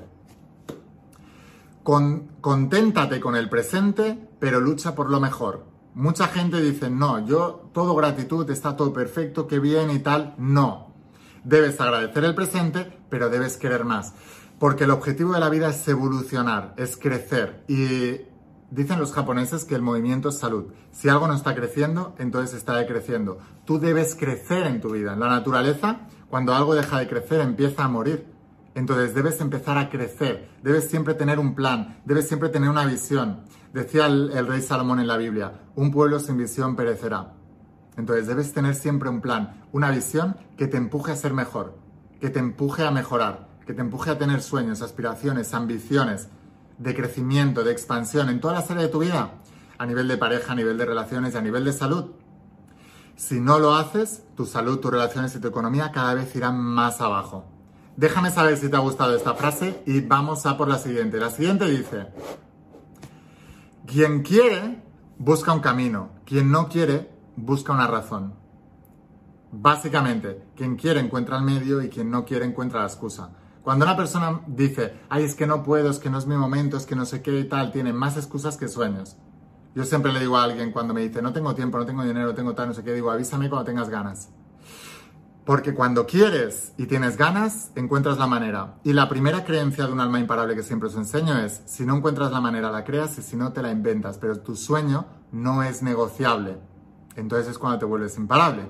Con, 1.84 2.30
conténtate 2.40 3.20
con 3.20 3.36
el 3.36 3.50
presente, 3.50 4.18
pero 4.40 4.62
lucha 4.62 4.96
por 4.96 5.10
lo 5.10 5.20
mejor. 5.20 5.66
Mucha 5.96 6.28
gente 6.28 6.62
dice, 6.62 6.90
no, 6.90 7.26
yo 7.26 7.70
todo 7.74 7.94
gratitud, 7.94 8.50
está 8.50 8.78
todo 8.78 8.94
perfecto, 8.94 9.48
qué 9.48 9.60
bien 9.60 9.92
y 9.92 10.00
tal. 10.00 10.34
No. 10.38 10.94
Debes 11.44 11.80
agradecer 11.82 12.24
el 12.24 12.36
presente, 12.36 12.98
pero 13.10 13.30
debes 13.30 13.58
querer 13.58 13.84
más. 13.84 14.14
Porque 14.60 14.86
el 14.86 14.92
objetivo 14.92 15.34
de 15.34 15.42
la 15.42 15.50
vida 15.50 15.70
es 15.70 15.88
evolucionar, 15.88 16.74
es 16.78 16.96
crecer. 16.96 17.64
Y 17.68 18.22
dicen 18.74 19.00
los 19.00 19.14
japoneses 19.14 19.66
que 19.66 19.76
el 19.76 19.84
movimiento 19.84 20.30
es 20.30 20.40
salud. 20.40 20.66
Si 20.92 21.08
algo 21.08 21.28
no 21.28 21.36
está 21.36 21.54
creciendo, 21.54 22.16
entonces 22.18 22.58
está 22.58 22.76
decreciendo. 22.76 23.38
Tú 23.66 23.80
debes 23.80 24.16
crecer 24.16 24.66
en 24.66 24.82
tu 24.82 24.92
vida. 24.92 25.14
En 25.14 25.20
la 25.20 25.30
naturaleza, 25.30 26.08
cuando 26.30 26.56
algo 26.56 26.74
deja 26.74 26.98
de 27.00 27.08
crecer, 27.08 27.42
empieza 27.42 27.84
a 27.84 27.88
morir. 27.88 28.26
Entonces 28.74 29.14
debes 29.14 29.40
empezar 29.42 29.78
a 29.78 29.90
crecer, 29.90 30.50
debes 30.64 30.90
siempre 30.90 31.14
tener 31.14 31.38
un 31.38 31.54
plan, 31.54 32.02
debes 32.06 32.28
siempre 32.28 32.50
tener 32.50 32.70
una 32.70 32.86
visión. 32.86 33.42
Decía 33.72 34.08
el, 34.08 34.32
el, 34.32 34.48
rey 34.48 34.64
Salomón 34.64 35.00
en 35.00 35.06
la 35.06 35.18
Biblia, 35.18 35.62
un 35.76 35.92
pueblo 35.92 36.20
sin 36.20 36.38
visión 36.38 36.76
perecerá. 36.76 37.34
Entonces 37.96 38.26
debes 38.26 38.52
tener 38.52 38.74
siempre 38.74 39.10
un 39.10 39.22
plan, 39.22 39.62
una 39.72 39.92
visión 39.92 40.38
que 40.58 40.66
te 40.66 40.78
empuje 40.78 41.12
a 41.12 41.16
ser 41.16 41.34
mejor, 41.34 41.78
que 42.20 42.32
te 42.32 42.40
empuje 42.40 42.84
a 42.84 42.90
mejorar, 42.90 43.48
que 43.68 43.76
te 43.76 43.82
empuje 43.82 44.10
a 44.10 44.18
tener 44.18 44.42
sueños, 44.42 44.82
aspiraciones, 44.82 45.54
ambiciones 45.54 46.30
de 46.78 46.96
crecimiento, 46.96 47.64
de 47.64 47.72
expansión 47.72 48.30
en 48.30 48.40
toda 48.40 48.56
la 48.56 48.62
serie 48.62 48.84
de 48.84 48.90
tu 48.90 49.00
vida, 49.00 49.32
a 49.78 49.86
nivel 49.86 50.08
de 50.08 50.18
pareja, 50.18 50.54
a 50.54 50.56
nivel 50.56 50.78
de 50.78 50.86
relaciones 50.86 51.34
y 51.34 51.38
a 51.38 51.42
nivel 51.42 51.66
de 51.66 51.74
salud. 51.74 52.12
Si 53.16 53.40
no 53.40 53.60
lo 53.60 53.76
haces, 53.76 54.24
tu 54.36 54.46
salud, 54.46 54.80
tus 54.80 54.92
relaciones 54.92 55.36
y 55.36 55.40
tu 55.40 55.48
economía 55.48 55.92
cada 55.92 56.14
vez 56.14 56.36
irán 56.36 56.60
más 56.60 57.00
abajo. 57.02 57.46
Déjame 57.96 58.32
saber 58.32 58.58
si 58.58 58.70
te 58.70 58.76
ha 58.76 58.80
gustado 58.80 59.16
esta 59.16 59.36
frase 59.36 59.84
y 59.86 60.02
vamos 60.02 60.46
a 60.46 60.58
por 60.58 60.68
la 60.68 60.80
siguiente. 60.80 61.20
La 61.20 61.30
siguiente 61.30 61.70
dice, 61.70 62.08
quien 63.86 64.24
quiere 64.24 64.82
busca 65.20 65.54
un 65.54 65.60
camino, 65.60 66.10
quien 66.26 66.52
no 66.52 66.70
quiere 66.70 67.12
busca 67.36 67.72
una 67.72 67.88
razón. 67.88 68.34
Básicamente, 69.52 70.44
quien 70.56 70.76
quiere 70.76 71.00
encuentra 71.00 71.38
el 71.38 71.44
medio 71.44 71.84
y 71.84 71.90
quien 71.90 72.10
no 72.10 72.26
quiere 72.26 72.46
encuentra 72.46 72.80
la 72.80 72.88
excusa. 72.88 73.30
Cuando 73.64 73.86
una 73.86 73.96
persona 73.96 74.42
dice, 74.46 74.94
ay, 75.10 75.24
es 75.24 75.36
que 75.36 75.48
no 75.48 75.64
puedo, 75.64 75.90
es 75.90 75.98
que 75.98 76.10
no 76.10 76.18
es 76.18 76.28
mi 76.28 76.36
momento, 76.36 76.76
es 76.76 76.86
que 76.86 76.98
no 76.98 77.06
sé 77.06 77.22
qué 77.22 77.40
y 77.40 77.46
tal, 77.46 77.72
tiene 77.72 77.94
más 77.94 78.18
excusas 78.18 78.58
que 78.58 78.68
sueños. 78.68 79.16
Yo 79.74 79.86
siempre 79.86 80.12
le 80.12 80.20
digo 80.20 80.38
a 80.38 80.44
alguien 80.44 80.72
cuando 80.72 80.94
me 80.94 81.02
dice, 81.02 81.22
no 81.22 81.32
tengo 81.32 81.56
tiempo, 81.56 81.78
no 81.78 81.86
tengo 81.86 82.04
dinero, 82.04 82.36
tengo 82.36 82.54
tal, 82.54 82.68
no 82.68 82.74
sé 82.74 82.84
qué, 82.84 82.94
digo, 82.94 83.10
avísame 83.10 83.50
cuando 83.50 83.66
tengas 83.66 83.88
ganas. 83.88 84.30
Porque 85.46 85.74
cuando 85.74 86.06
quieres 86.06 86.74
y 86.78 86.88
tienes 86.88 87.18
ganas, 87.18 87.72
encuentras 87.76 88.18
la 88.18 88.28
manera. 88.28 88.76
Y 88.84 88.92
la 88.92 89.08
primera 89.08 89.46
creencia 89.46 89.88
de 89.88 89.94
un 89.94 90.02
alma 90.02 90.20
imparable 90.20 90.56
que 90.56 90.64
siempre 90.64 90.90
os 90.90 90.96
enseño 90.96 91.38
es, 91.40 91.62
si 91.66 91.86
no 91.86 91.96
encuentras 91.96 92.32
la 92.32 92.42
manera, 92.42 92.70
la 92.70 92.84
creas 92.84 93.18
y 93.18 93.22
si 93.22 93.38
no, 93.38 93.54
te 93.54 93.62
la 93.62 93.72
inventas. 93.72 94.18
Pero 94.18 94.40
tu 94.40 94.56
sueño 94.56 95.06
no 95.32 95.64
es 95.64 95.82
negociable. 95.82 96.58
Entonces 97.16 97.50
es 97.50 97.58
cuando 97.58 97.80
te 97.80 97.86
vuelves 97.86 98.18
imparable. 98.18 98.70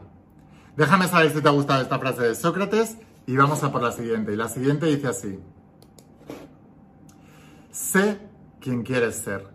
Déjame 0.75 1.07
saber 1.07 1.31
si 1.31 1.41
te 1.41 1.47
ha 1.47 1.51
gustado 1.51 1.81
esta 1.81 1.99
frase 1.99 2.23
de 2.23 2.35
Sócrates 2.35 2.97
y 3.25 3.37
vamos 3.37 3.63
a 3.63 3.71
por 3.71 3.81
la 3.81 3.91
siguiente. 3.91 4.33
Y 4.33 4.35
la 4.35 4.49
siguiente 4.49 4.85
dice 4.87 5.07
así. 5.07 5.39
Sé 7.71 8.19
quién 8.59 8.83
quieres 8.83 9.15
ser. 9.15 9.47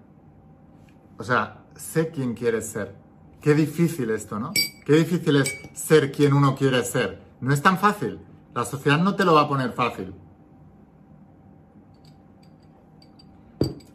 O 1.19 1.25
sea, 1.25 1.65
sé 1.77 2.11
quién 2.11 2.35
quieres 2.35 2.69
ser. 2.69 2.95
Qué 3.41 3.55
difícil 3.55 4.11
esto, 4.11 4.39
¿no? 4.39 4.53
Qué 4.85 4.95
difícil 4.95 5.37
es 5.37 5.53
ser 5.75 6.11
quien 6.11 6.33
uno 6.33 6.57
quiere 6.57 6.85
ser. 6.85 7.23
No 7.41 7.53
es 7.53 7.63
tan 7.63 7.79
fácil. 7.79 8.21
La 8.55 8.65
sociedad 8.65 8.99
no 8.99 9.15
te 9.15 9.25
lo 9.25 9.35
va 9.35 9.43
a 9.43 9.49
poner 9.49 9.73
fácil. 9.73 10.15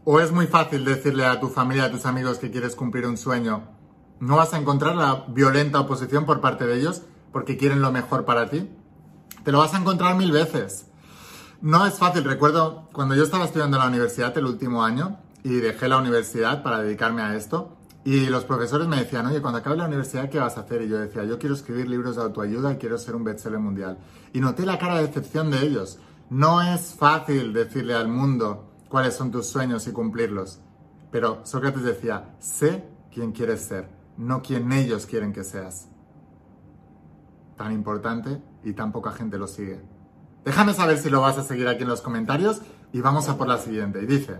O 0.05 0.19
es 0.19 0.31
muy 0.31 0.47
fácil 0.47 0.85
decirle 0.85 1.25
a 1.25 1.39
tu 1.39 1.47
familia, 1.47 1.85
a 1.85 1.91
tus 1.91 2.05
amigos 2.05 2.37
que 2.37 2.51
quieres 2.51 2.75
cumplir 2.75 3.05
un 3.07 3.17
sueño. 3.17 3.63
No 4.19 4.37
vas 4.37 4.53
a 4.53 4.57
encontrar 4.57 4.95
la 4.95 5.25
violenta 5.27 5.79
oposición 5.79 6.25
por 6.25 6.41
parte 6.41 6.65
de 6.65 6.77
ellos 6.77 7.03
porque 7.31 7.57
quieren 7.57 7.81
lo 7.81 7.91
mejor 7.91 8.25
para 8.25 8.49
ti. 8.49 8.69
Te 9.43 9.51
lo 9.51 9.59
vas 9.59 9.73
a 9.73 9.77
encontrar 9.77 10.15
mil 10.15 10.31
veces. 10.31 10.87
No 11.61 11.85
es 11.85 11.95
fácil. 11.95 12.23
Recuerdo 12.23 12.87
cuando 12.93 13.13
yo 13.13 13.23
estaba 13.23 13.43
estudiando 13.43 13.75
en 13.75 13.83
la 13.83 13.89
universidad 13.89 14.37
el 14.37 14.45
último 14.45 14.83
año 14.83 15.19
y 15.43 15.55
dejé 15.55 15.89
la 15.89 15.97
universidad 15.97 16.63
para 16.63 16.79
dedicarme 16.79 17.21
a 17.21 17.35
esto. 17.35 17.77
Y 18.05 18.27
los 18.27 18.45
profesores 18.45 18.87
me 18.87 18.97
decían, 18.97 19.25
oye, 19.25 19.41
cuando 19.41 19.59
acabe 19.59 19.75
la 19.75 19.85
universidad, 19.85 20.29
¿qué 20.29 20.39
vas 20.39 20.57
a 20.57 20.61
hacer? 20.61 20.81
Y 20.83 20.89
yo 20.89 20.97
decía, 20.97 21.25
yo 21.25 21.39
quiero 21.39 21.55
escribir 21.55 21.89
libros 21.89 22.15
de 22.15 22.21
autoayuda 22.21 22.73
y 22.73 22.77
quiero 22.77 22.97
ser 22.97 23.15
un 23.15 23.25
bestseller 23.25 23.59
mundial. 23.59 23.97
Y 24.33 24.39
noté 24.39 24.65
la 24.65 24.77
cara 24.77 24.95
de 24.95 25.07
decepción 25.07 25.51
de 25.51 25.61
ellos. 25.65 25.99
No 26.29 26.61
es 26.61 26.95
fácil 26.97 27.51
decirle 27.51 27.95
al 27.95 28.07
mundo 28.07 28.71
cuáles 28.87 29.13
son 29.13 29.29
tus 29.31 29.47
sueños 29.47 29.87
y 29.87 29.91
cumplirlos. 29.91 30.59
Pero 31.11 31.41
Sócrates 31.43 31.83
decía, 31.83 32.35
sé 32.39 32.87
quién 33.13 33.33
quieres 33.33 33.61
ser, 33.61 33.89
no 34.17 34.41
quién 34.41 34.71
ellos 34.71 35.05
quieren 35.05 35.33
que 35.33 35.43
seas. 35.43 35.89
Tan 37.57 37.71
importante 37.73 38.41
y 38.63 38.73
tan 38.73 38.91
poca 38.91 39.11
gente 39.11 39.37
lo 39.37 39.47
sigue. 39.47 39.81
Déjame 40.45 40.73
saber 40.73 40.97
si 40.97 41.09
lo 41.09 41.21
vas 41.21 41.37
a 41.37 41.43
seguir 41.43 41.67
aquí 41.67 41.83
en 41.83 41.89
los 41.89 42.01
comentarios 42.01 42.61
y 42.91 43.01
vamos 43.01 43.29
a 43.29 43.37
por 43.37 43.47
la 43.47 43.57
siguiente. 43.57 44.01
Y 44.01 44.05
dice, 44.05 44.39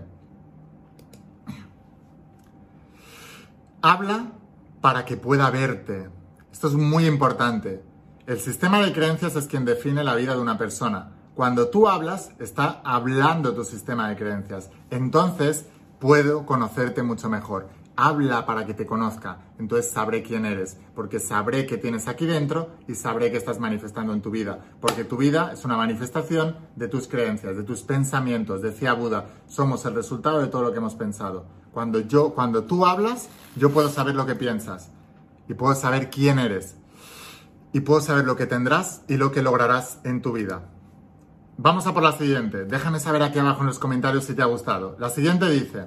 habla 3.80 4.32
para 4.80 5.04
que 5.04 5.16
pueda 5.16 5.50
verte. 5.50 6.10
Esto 6.52 6.68
es 6.68 6.74
muy 6.74 7.06
importante. 7.06 7.82
El 8.26 8.38
sistema 8.38 8.80
de 8.80 8.92
creencias 8.92 9.36
es 9.36 9.46
quien 9.46 9.64
define 9.64 10.04
la 10.04 10.14
vida 10.14 10.34
de 10.34 10.40
una 10.40 10.56
persona. 10.56 11.12
Cuando 11.34 11.68
tú 11.68 11.88
hablas, 11.88 12.30
está 12.38 12.80
hablando 12.84 13.54
tu 13.54 13.64
sistema 13.64 14.08
de 14.08 14.16
creencias. 14.16 14.70
Entonces, 14.90 15.66
puedo 15.98 16.46
conocerte 16.46 17.02
mucho 17.02 17.28
mejor. 17.28 17.68
Habla 17.96 18.44
para 18.44 18.66
que 18.66 18.74
te 18.74 18.86
conozca. 18.86 19.38
Entonces 19.58 19.90
sabré 19.90 20.22
quién 20.22 20.46
eres, 20.46 20.78
porque 20.94 21.20
sabré 21.20 21.66
qué 21.66 21.76
tienes 21.76 22.08
aquí 22.08 22.26
dentro 22.26 22.70
y 22.88 22.94
sabré 22.94 23.30
qué 23.30 23.36
estás 23.36 23.60
manifestando 23.60 24.12
en 24.12 24.20
tu 24.20 24.30
vida. 24.30 24.58
Porque 24.80 25.04
tu 25.04 25.16
vida 25.16 25.52
es 25.52 25.64
una 25.64 25.76
manifestación 25.76 26.56
de 26.74 26.88
tus 26.88 27.06
creencias, 27.06 27.56
de 27.56 27.62
tus 27.62 27.82
pensamientos. 27.82 28.62
Decía 28.62 28.94
Buda, 28.94 29.26
somos 29.46 29.84
el 29.86 29.94
resultado 29.94 30.40
de 30.40 30.48
todo 30.48 30.62
lo 30.62 30.72
que 30.72 30.78
hemos 30.78 30.96
pensado. 30.96 31.46
Cuando 31.72 32.00
yo, 32.00 32.34
cuando 32.34 32.64
tú 32.64 32.86
hablas, 32.86 33.28
yo 33.56 33.70
puedo 33.70 33.88
saber 33.88 34.14
lo 34.14 34.26
que 34.26 34.34
piensas 34.34 34.90
y 35.48 35.54
puedo 35.54 35.74
saber 35.74 36.10
quién 36.10 36.38
eres 36.38 36.76
y 37.72 37.80
puedo 37.80 38.00
saber 38.00 38.24
lo 38.24 38.36
que 38.36 38.46
tendrás 38.46 39.02
y 39.08 39.16
lo 39.16 39.32
que 39.32 39.42
lograrás 39.42 39.98
en 40.04 40.22
tu 40.22 40.32
vida. 40.32 40.70
Vamos 41.56 41.86
a 41.86 41.92
por 41.92 42.02
la 42.02 42.12
siguiente. 42.12 42.64
Déjame 42.64 43.00
saber 43.00 43.22
aquí 43.22 43.38
abajo 43.38 43.60
en 43.60 43.66
los 43.66 43.78
comentarios 43.78 44.24
si 44.24 44.34
te 44.34 44.42
ha 44.42 44.46
gustado. 44.46 44.96
La 44.98 45.08
siguiente 45.10 45.50
dice, 45.50 45.86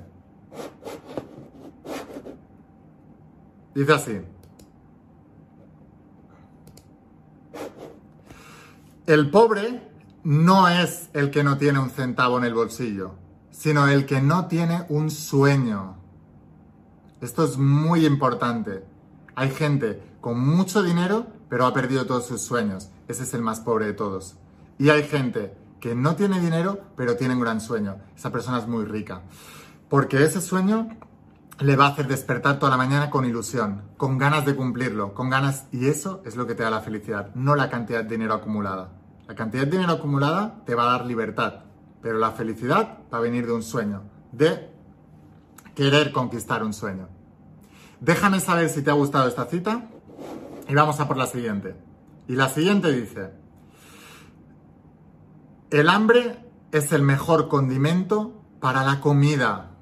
dice 3.81 3.93
así. 3.93 4.21
El 9.05 9.29
pobre 9.29 9.87
no 10.23 10.67
es 10.67 11.09
el 11.13 11.31
que 11.31 11.43
no 11.43 11.57
tiene 11.57 11.79
un 11.79 11.89
centavo 11.89 12.37
en 12.37 12.43
el 12.43 12.53
bolsillo, 12.53 13.11
sino 13.51 13.87
el 13.87 14.05
que 14.05 14.21
no 14.21 14.47
tiene 14.47 14.83
un 14.89 15.11
sueño. 15.11 15.95
Esto 17.21 17.45
es 17.45 17.57
muy 17.57 18.05
importante. 18.05 18.83
Hay 19.35 19.51
gente 19.51 20.01
con 20.21 20.39
mucho 20.39 20.83
dinero, 20.83 21.27
pero 21.47 21.65
ha 21.65 21.73
perdido 21.73 22.05
todos 22.05 22.25
sus 22.25 22.41
sueños. 22.41 22.89
Ese 23.07 23.23
es 23.23 23.33
el 23.33 23.41
más 23.41 23.59
pobre 23.59 23.85
de 23.85 23.93
todos. 23.93 24.35
Y 24.77 24.89
hay 24.89 25.03
gente 25.03 25.55
que 25.79 25.95
no 25.95 26.15
tiene 26.15 26.41
dinero, 26.41 26.81
pero 26.95 27.15
tiene 27.15 27.35
un 27.35 27.41
gran 27.41 27.61
sueño. 27.61 27.97
Esa 28.15 28.31
persona 28.31 28.57
es 28.57 28.67
muy 28.67 28.85
rica. 28.85 29.21
Porque 29.87 30.23
ese 30.23 30.41
sueño 30.41 30.89
le 31.59 31.75
va 31.75 31.87
a 31.87 31.89
hacer 31.89 32.07
despertar 32.07 32.59
toda 32.59 32.71
la 32.71 32.77
mañana 32.77 33.09
con 33.09 33.25
ilusión, 33.25 33.83
con 33.97 34.17
ganas 34.17 34.45
de 34.45 34.55
cumplirlo, 34.55 35.13
con 35.13 35.29
ganas. 35.29 35.67
Y 35.71 35.87
eso 35.87 36.21
es 36.25 36.35
lo 36.35 36.45
que 36.45 36.55
te 36.55 36.63
da 36.63 36.69
la 36.69 36.81
felicidad, 36.81 37.33
no 37.35 37.55
la 37.55 37.69
cantidad 37.69 38.03
de 38.03 38.09
dinero 38.09 38.33
acumulada. 38.33 38.91
La 39.27 39.35
cantidad 39.35 39.65
de 39.65 39.71
dinero 39.71 39.93
acumulada 39.93 40.63
te 40.65 40.75
va 40.75 40.83
a 40.83 40.97
dar 40.97 41.05
libertad, 41.05 41.65
pero 42.01 42.17
la 42.17 42.31
felicidad 42.31 42.99
va 43.11 43.17
a 43.17 43.21
venir 43.21 43.45
de 43.45 43.53
un 43.53 43.63
sueño, 43.63 44.03
de 44.31 44.69
querer 45.75 46.11
conquistar 46.11 46.63
un 46.63 46.73
sueño. 46.73 47.09
Déjame 47.99 48.39
saber 48.39 48.69
si 48.69 48.83
te 48.83 48.91
ha 48.91 48.93
gustado 48.93 49.27
esta 49.27 49.45
cita 49.45 49.89
y 50.67 50.75
vamos 50.75 50.99
a 50.99 51.07
por 51.07 51.17
la 51.17 51.25
siguiente. 51.25 51.75
Y 52.27 52.35
la 52.35 52.49
siguiente 52.49 52.91
dice, 52.91 53.31
el 55.71 55.89
hambre 55.89 56.45
es 56.71 56.91
el 56.91 57.01
mejor 57.01 57.47
condimento 57.47 58.43
para 58.59 58.83
la 58.83 58.99
comida. 58.99 59.76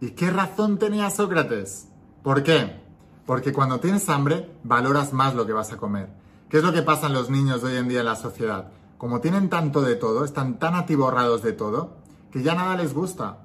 ¿Y 0.00 0.10
qué 0.10 0.30
razón 0.30 0.78
tenía 0.78 1.10
Sócrates? 1.10 1.88
¿Por 2.22 2.42
qué? 2.42 2.80
Porque 3.24 3.52
cuando 3.52 3.80
tienes 3.80 4.08
hambre 4.08 4.50
valoras 4.62 5.12
más 5.12 5.34
lo 5.34 5.46
que 5.46 5.52
vas 5.52 5.72
a 5.72 5.76
comer. 5.78 6.10
¿Qué 6.48 6.58
es 6.58 6.62
lo 6.64 6.72
que 6.72 6.82
pasa 6.82 7.06
en 7.06 7.12
los 7.14 7.30
niños 7.30 7.62
de 7.62 7.68
hoy 7.72 7.76
en 7.78 7.88
día 7.88 8.00
en 8.00 8.06
la 8.06 8.16
sociedad? 8.16 8.68
Como 8.98 9.20
tienen 9.20 9.48
tanto 9.48 9.82
de 9.82 9.96
todo, 9.96 10.24
están 10.24 10.58
tan 10.58 10.74
atiborrados 10.74 11.42
de 11.42 11.52
todo, 11.52 11.96
que 12.30 12.42
ya 12.42 12.54
nada 12.54 12.76
les 12.76 12.94
gusta. 12.94 13.38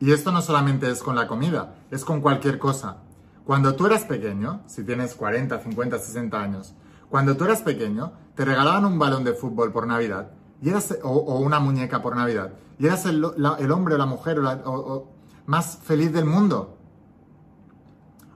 Y 0.00 0.12
esto 0.12 0.32
no 0.32 0.42
solamente 0.42 0.90
es 0.90 1.02
con 1.02 1.14
la 1.14 1.28
comida, 1.28 1.74
es 1.90 2.04
con 2.04 2.20
cualquier 2.20 2.58
cosa. 2.58 2.98
Cuando 3.44 3.74
tú 3.76 3.86
eras 3.86 4.04
pequeño, 4.04 4.62
si 4.66 4.84
tienes 4.84 5.14
40, 5.14 5.58
50, 5.60 5.98
60 5.98 6.40
años, 6.40 6.74
cuando 7.08 7.36
tú 7.36 7.44
eras 7.44 7.62
pequeño, 7.62 8.12
te 8.34 8.44
regalaban 8.44 8.84
un 8.84 8.98
balón 8.98 9.24
de 9.24 9.32
fútbol 9.34 9.72
por 9.72 9.86
Navidad 9.86 10.30
y 10.62 10.70
eras, 10.70 10.96
o, 11.02 11.38
una 11.38 11.60
muñeca 11.60 12.02
por 12.02 12.16
Navidad 12.16 12.52
y 12.78 12.86
eras 12.86 13.04
el, 13.06 13.24
hombre 13.24 13.94
o 13.94 13.98
la 13.98 14.06
mujer 14.06 14.38
o 14.38 14.42
la- 14.42 14.62
o 14.64 15.09
más 15.50 15.78
feliz 15.82 16.12
del 16.12 16.26
mundo. 16.26 16.78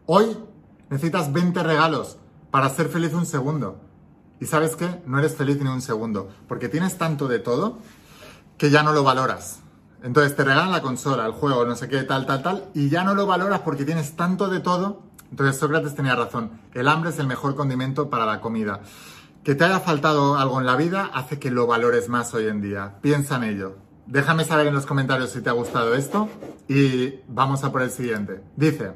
Hoy 0.04 0.36
necesitas 0.90 1.32
20 1.32 1.62
regalos 1.62 2.18
para 2.50 2.68
ser 2.70 2.88
feliz 2.88 3.12
un 3.14 3.24
segundo. 3.24 3.78
Y 4.40 4.46
sabes 4.46 4.74
qué? 4.74 5.00
No 5.06 5.20
eres 5.20 5.36
feliz 5.36 5.62
ni 5.62 5.68
un 5.68 5.80
segundo, 5.80 6.28
porque 6.48 6.68
tienes 6.68 6.98
tanto 6.98 7.28
de 7.28 7.38
todo 7.38 7.78
que 8.58 8.70
ya 8.70 8.82
no 8.82 8.92
lo 8.92 9.04
valoras. 9.04 9.60
Entonces 10.02 10.34
te 10.34 10.42
regalan 10.42 10.72
la 10.72 10.82
consola, 10.82 11.24
el 11.24 11.30
juego, 11.30 11.64
no 11.64 11.76
sé 11.76 11.86
qué, 11.86 12.02
tal, 12.02 12.26
tal, 12.26 12.42
tal, 12.42 12.68
y 12.74 12.88
ya 12.88 13.04
no 13.04 13.14
lo 13.14 13.26
valoras 13.26 13.60
porque 13.60 13.84
tienes 13.84 14.16
tanto 14.16 14.48
de 14.48 14.58
todo. 14.58 15.04
Entonces 15.30 15.56
Sócrates 15.56 15.94
tenía 15.94 16.16
razón, 16.16 16.50
el 16.74 16.88
hambre 16.88 17.10
es 17.10 17.18
el 17.20 17.28
mejor 17.28 17.54
condimento 17.54 18.10
para 18.10 18.26
la 18.26 18.40
comida. 18.40 18.80
Que 19.44 19.54
te 19.54 19.62
haya 19.62 19.78
faltado 19.78 20.36
algo 20.36 20.58
en 20.58 20.66
la 20.66 20.74
vida 20.74 21.12
hace 21.14 21.38
que 21.38 21.52
lo 21.52 21.68
valores 21.68 22.08
más 22.08 22.34
hoy 22.34 22.48
en 22.48 22.60
día. 22.60 22.96
Piensa 23.02 23.36
en 23.36 23.44
ello. 23.44 23.76
Déjame 24.06 24.44
saber 24.44 24.66
en 24.66 24.74
los 24.74 24.86
comentarios 24.86 25.30
si 25.30 25.40
te 25.40 25.48
ha 25.48 25.54
gustado 25.54 25.94
esto 25.94 26.28
y 26.68 27.20
vamos 27.26 27.64
a 27.64 27.72
por 27.72 27.82
el 27.82 27.90
siguiente. 27.90 28.42
Dice, 28.54 28.92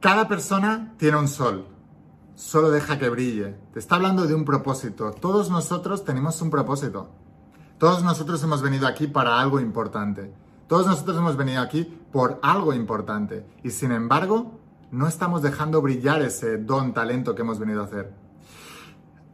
cada 0.00 0.28
persona 0.28 0.94
tiene 0.98 1.16
un 1.16 1.28
sol, 1.28 1.66
solo 2.36 2.70
deja 2.70 2.98
que 2.98 3.08
brille. 3.08 3.56
Te 3.72 3.80
está 3.80 3.96
hablando 3.96 4.26
de 4.26 4.34
un 4.34 4.44
propósito. 4.44 5.10
Todos 5.12 5.50
nosotros 5.50 6.04
tenemos 6.04 6.40
un 6.42 6.50
propósito. 6.50 7.10
Todos 7.78 8.04
nosotros 8.04 8.42
hemos 8.44 8.62
venido 8.62 8.86
aquí 8.86 9.08
para 9.08 9.40
algo 9.40 9.58
importante. 9.58 10.32
Todos 10.68 10.86
nosotros 10.86 11.16
hemos 11.16 11.36
venido 11.36 11.60
aquí 11.60 11.84
por 12.12 12.38
algo 12.42 12.72
importante. 12.72 13.44
Y 13.64 13.70
sin 13.70 13.90
embargo, 13.90 14.60
no 14.92 15.08
estamos 15.08 15.42
dejando 15.42 15.82
brillar 15.82 16.22
ese 16.22 16.56
don, 16.56 16.94
talento 16.94 17.34
que 17.34 17.42
hemos 17.42 17.58
venido 17.58 17.82
a 17.82 17.86
hacer. 17.86 18.23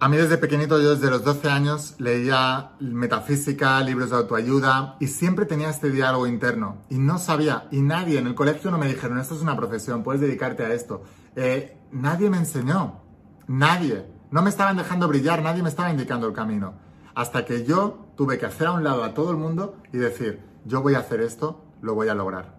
A 0.02 0.08
mí 0.08 0.16
desde 0.16 0.38
pequeñito, 0.38 0.80
yo 0.80 0.94
desde 0.94 1.10
los 1.10 1.24
12 1.24 1.50
años 1.50 1.94
leía 1.98 2.70
metafísica, 2.80 3.78
libros 3.82 4.08
de 4.08 4.16
autoayuda 4.16 4.96
y 4.98 5.08
siempre 5.08 5.44
tenía 5.44 5.68
este 5.68 5.90
diálogo 5.90 6.26
interno 6.26 6.78
y 6.88 6.96
no 6.96 7.18
sabía, 7.18 7.68
y 7.70 7.82
nadie 7.82 8.18
en 8.18 8.26
el 8.26 8.34
colegio 8.34 8.70
no 8.70 8.78
me 8.78 8.88
dijeron, 8.88 9.18
esto 9.18 9.34
es 9.34 9.42
una 9.42 9.58
profesión, 9.58 10.02
puedes 10.02 10.22
dedicarte 10.22 10.64
a 10.64 10.72
esto. 10.72 11.02
Eh, 11.36 11.76
nadie 11.92 12.30
me 12.30 12.38
enseñó, 12.38 13.02
nadie. 13.46 14.06
No 14.30 14.40
me 14.40 14.48
estaban 14.48 14.78
dejando 14.78 15.06
brillar, 15.06 15.42
nadie 15.42 15.62
me 15.62 15.68
estaba 15.68 15.90
indicando 15.90 16.26
el 16.28 16.32
camino. 16.32 16.72
Hasta 17.14 17.44
que 17.44 17.66
yo 17.66 18.06
tuve 18.16 18.38
que 18.38 18.46
hacer 18.46 18.68
a 18.68 18.72
un 18.72 18.82
lado 18.82 19.04
a 19.04 19.12
todo 19.12 19.30
el 19.32 19.36
mundo 19.36 19.76
y 19.92 19.98
decir, 19.98 20.40
yo 20.64 20.80
voy 20.80 20.94
a 20.94 21.00
hacer 21.00 21.20
esto, 21.20 21.62
lo 21.82 21.94
voy 21.94 22.08
a 22.08 22.14
lograr. 22.14 22.56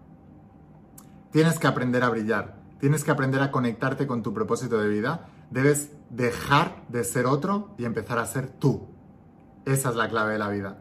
Tienes 1.32 1.58
que 1.58 1.66
aprender 1.66 2.04
a 2.04 2.08
brillar, 2.08 2.60
tienes 2.78 3.02
que 3.02 3.10
aprender 3.10 3.42
a 3.42 3.50
conectarte 3.50 4.06
con 4.06 4.22
tu 4.22 4.32
propósito 4.32 4.78
de 4.78 4.88
vida, 4.88 5.26
debes 5.50 5.90
dejar 6.12 6.84
de 6.88 7.02
ser 7.02 7.26
otro 7.26 7.74
y 7.78 7.84
empezar 7.84 8.18
a 8.18 8.26
ser 8.26 8.48
tú. 8.48 8.88
Esa 9.64 9.90
es 9.90 9.96
la 9.96 10.08
clave 10.08 10.34
de 10.34 10.38
la 10.38 10.48
vida. 10.48 10.78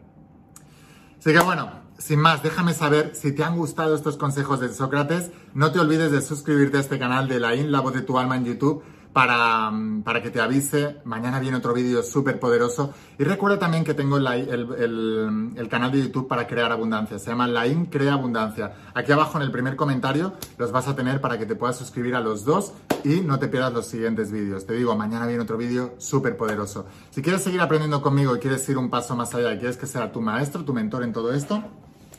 Así 1.20 1.32
que 1.34 1.40
bueno, 1.40 1.70
sin 1.98 2.20
más, 2.20 2.42
déjame 2.44 2.74
saber 2.74 3.16
si 3.16 3.32
te 3.32 3.44
han 3.44 3.56
gustado 3.58 3.96
estos 3.96 4.18
consejos 4.18 4.60
de 4.60 4.70
Sócrates. 4.74 5.32
No 5.54 5.72
te 5.72 5.80
olvides 5.80 6.12
de 6.12 6.22
suscribirte 6.22 6.78
a 6.78 6.82
este 6.82 7.00
canal 7.00 7.28
de 7.28 7.40
la 7.40 7.56
IN, 7.56 7.72
la 7.72 7.80
voz 7.80 7.94
de 7.94 8.02
tu 8.02 8.18
alma 8.18 8.36
en 8.38 8.46
YouTube 8.46 8.84
para, 9.14 9.70
mm, 9.70 10.02
para 10.04 10.22
que 10.22 10.32
te 10.32 10.42
avise. 10.42 10.98
Mañana 11.06 11.40
viene 11.40 11.58
otro 11.58 11.74
vídeo 11.74 12.02
súper 12.02 12.40
poderoso. 12.40 12.94
Y 13.20 13.24
recuerda 13.24 13.60
también 13.60 13.84
que 13.84 13.94
tengo 13.94 14.18
la- 14.18 14.36
el, 14.38 14.50
el- 14.80 15.52
el 15.56 15.68
canal 15.70 15.92
de 15.92 16.02
YouTube 16.02 16.28
para 16.28 16.48
crear 16.48 16.72
abundancia. 16.72 17.20
Se 17.20 17.30
llama 17.30 17.46
Lain 17.48 17.86
Crea 17.86 18.14
Abundancia. 18.14 18.74
Aquí 18.96 19.12
abajo 19.12 19.38
en 19.38 19.44
el 19.44 19.52
primer 19.52 19.76
comentario 19.76 20.34
los 20.58 20.72
vas 20.72 20.88
a 20.88 20.96
tener 20.96 21.22
para 21.22 21.38
que 21.38 21.46
te 21.46 21.56
puedas 21.56 21.78
suscribir 21.78 22.16
a 22.16 22.20
los 22.22 22.46
dos 22.46 22.74
y 23.04 23.22
no 23.22 23.40
te 23.40 23.48
pierdas 23.48 23.74
los 23.74 23.88
siguientes 23.88 24.32
vídeos. 24.32 24.66
Te 24.66 24.74
digo, 24.74 24.96
mañana 24.96 25.28
viene 25.28 25.44
otro 25.44 25.58
vídeo 25.58 25.96
súper 25.98 26.38
poderoso. 26.38 26.86
Si 27.10 27.22
quieres 27.22 27.42
seguir 27.42 27.62
aprendiendo 27.62 28.02
conmigo 28.02 28.36
y 28.36 28.40
quieres 28.40 28.68
ir 28.70 28.78
un 28.78 28.90
paso 28.90 29.16
más 29.16 29.34
allá 29.34 29.54
y 29.54 29.58
quieres 29.58 29.78
que 29.78 29.88
sea 29.88 30.12
tu 30.12 30.22
maestro, 30.22 30.64
tu 30.64 30.74
mentor 30.74 31.04
en 31.04 31.14
todo 31.14 31.34
esto, 31.34 31.64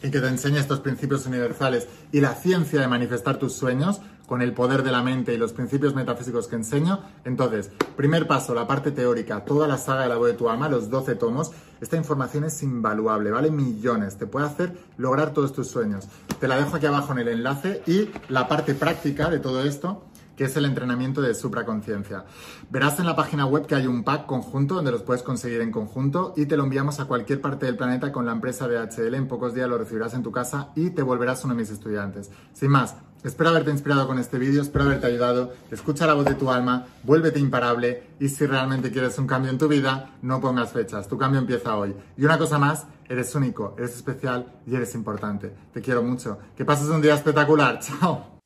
y 0.02 0.10
que 0.10 0.20
te 0.20 0.26
enseñe 0.26 0.58
estos 0.58 0.80
principios 0.80 1.26
universales 1.26 1.86
y 2.10 2.20
la 2.20 2.34
ciencia 2.34 2.80
de 2.80 2.88
manifestar 2.88 3.38
tus 3.38 3.52
sueños 3.52 4.00
con 4.26 4.42
el 4.42 4.52
poder 4.52 4.82
de 4.82 4.90
la 4.90 5.02
mente 5.02 5.34
y 5.34 5.36
los 5.36 5.52
principios 5.52 5.94
metafísicos 5.94 6.48
que 6.48 6.56
enseño. 6.56 7.00
Entonces, 7.24 7.70
primer 7.96 8.26
paso, 8.26 8.54
la 8.54 8.66
parte 8.66 8.90
teórica, 8.90 9.44
toda 9.44 9.68
la 9.68 9.78
saga 9.78 10.02
de 10.02 10.08
la 10.08 10.16
voz 10.16 10.28
de 10.28 10.34
tu 10.34 10.48
alma, 10.48 10.68
los 10.68 10.90
12 10.90 11.16
tomos. 11.16 11.52
Esta 11.80 11.96
información 11.96 12.44
es 12.44 12.62
invaluable, 12.62 13.30
vale 13.30 13.50
millones, 13.50 14.16
te 14.16 14.26
puede 14.26 14.46
hacer 14.46 14.76
lograr 14.96 15.32
todos 15.32 15.52
tus 15.52 15.68
sueños. 15.68 16.08
Te 16.40 16.48
la 16.48 16.56
dejo 16.56 16.76
aquí 16.76 16.86
abajo 16.86 17.12
en 17.12 17.18
el 17.18 17.28
enlace 17.28 17.82
y 17.86 18.10
la 18.28 18.48
parte 18.48 18.74
práctica 18.74 19.28
de 19.28 19.38
todo 19.38 19.62
esto 19.62 20.04
que 20.42 20.46
es 20.46 20.57
el 20.57 20.64
entrenamiento 20.64 21.22
de 21.22 21.37
supraconciencia. 21.37 22.24
Verás 22.68 22.98
en 22.98 23.07
la 23.07 23.14
página 23.14 23.46
web 23.46 23.64
que 23.64 23.76
hay 23.76 23.87
un 23.87 24.02
pack 24.02 24.26
conjunto 24.26 24.74
donde 24.74 24.90
los 24.90 25.05
puedes 25.05 25.22
conseguir 25.22 25.61
en 25.61 25.70
conjunto 25.70 26.35
y 26.37 26.46
te 26.46 26.57
lo 26.57 26.64
enviamos 26.64 26.98
a 26.98 27.05
cualquier 27.05 27.40
parte 27.40 27.66
del 27.66 27.76
planeta 27.76 28.11
con 28.11 28.26
la 28.26 28.33
empresa 28.33 28.66
DHL. 28.66 29.14
En 29.14 29.28
pocos 29.28 29.55
días 29.55 29.68
lo 29.68 29.78
recibirás 29.78 30.14
en 30.14 30.24
tu 30.24 30.33
casa 30.33 30.70
y 30.74 30.90
te 30.90 31.02
volverás 31.02 31.44
uno 31.44 31.55
de 31.55 31.61
mis 31.61 31.70
estudiantes. 31.70 32.33
Sin 32.52 32.72
más, 32.72 32.96
espero 33.22 33.50
haberte 33.50 33.70
inspirado 33.70 34.09
con 34.09 34.18
este 34.18 34.37
vídeo, 34.37 34.62
espero 34.62 34.87
haberte 34.87 35.07
ayudado. 35.07 35.52
Escucha 35.70 36.09
la 36.09 36.14
voz 36.14 36.24
de 36.24 36.35
tu 36.35 36.50
alma, 36.50 36.87
vuélvete 37.05 37.38
imparable 37.38 38.09
y 38.18 38.28
si 38.28 38.44
realmente 38.44 38.90
quieres 38.90 39.16
un 39.20 39.28
cambio 39.28 39.52
en 39.52 39.59
tu 39.59 39.68
vida, 39.68 40.16
no 40.22 40.40
pongas 40.40 40.72
fechas. 40.72 41.07
Tu 41.07 41.16
cambio 41.16 41.38
empieza 41.38 41.76
hoy. 41.76 41.94
Y 42.16 42.24
una 42.24 42.37
cosa 42.37 42.59
más, 42.59 42.88
eres 43.09 43.33
único, 43.37 43.76
eres 43.78 43.94
especial 43.94 44.61
y 44.66 44.74
eres 44.74 44.96
importante. 44.96 45.55
Te 45.72 45.81
quiero 45.81 46.02
mucho. 46.02 46.40
Que 46.57 46.64
pases 46.64 46.88
un 46.88 47.00
día 47.00 47.14
espectacular. 47.14 47.78
Chao. 48.00 48.41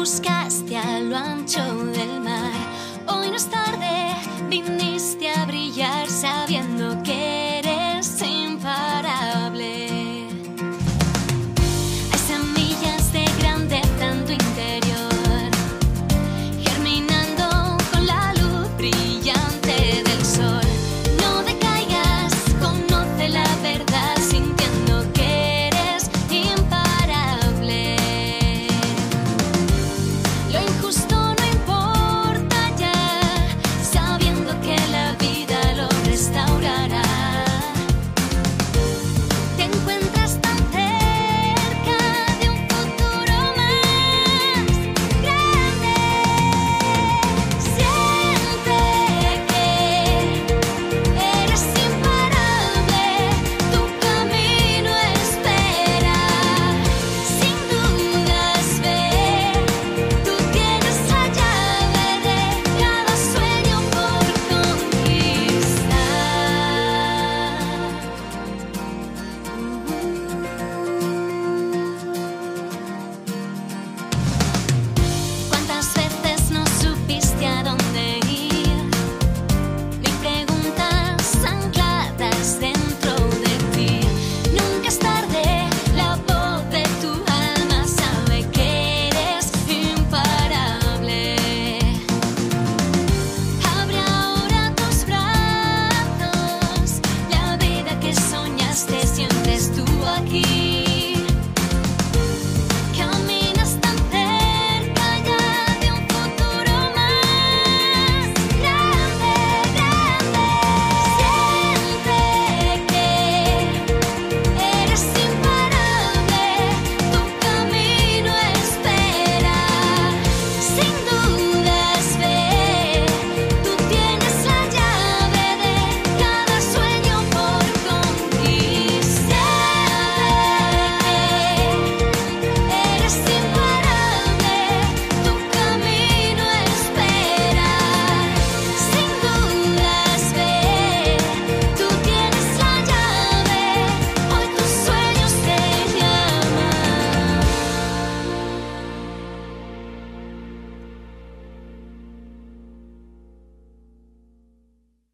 Buscaste 0.00 0.78
a 0.78 0.98
lo 0.98 1.14
ancho 1.14 1.62
del 1.92 1.99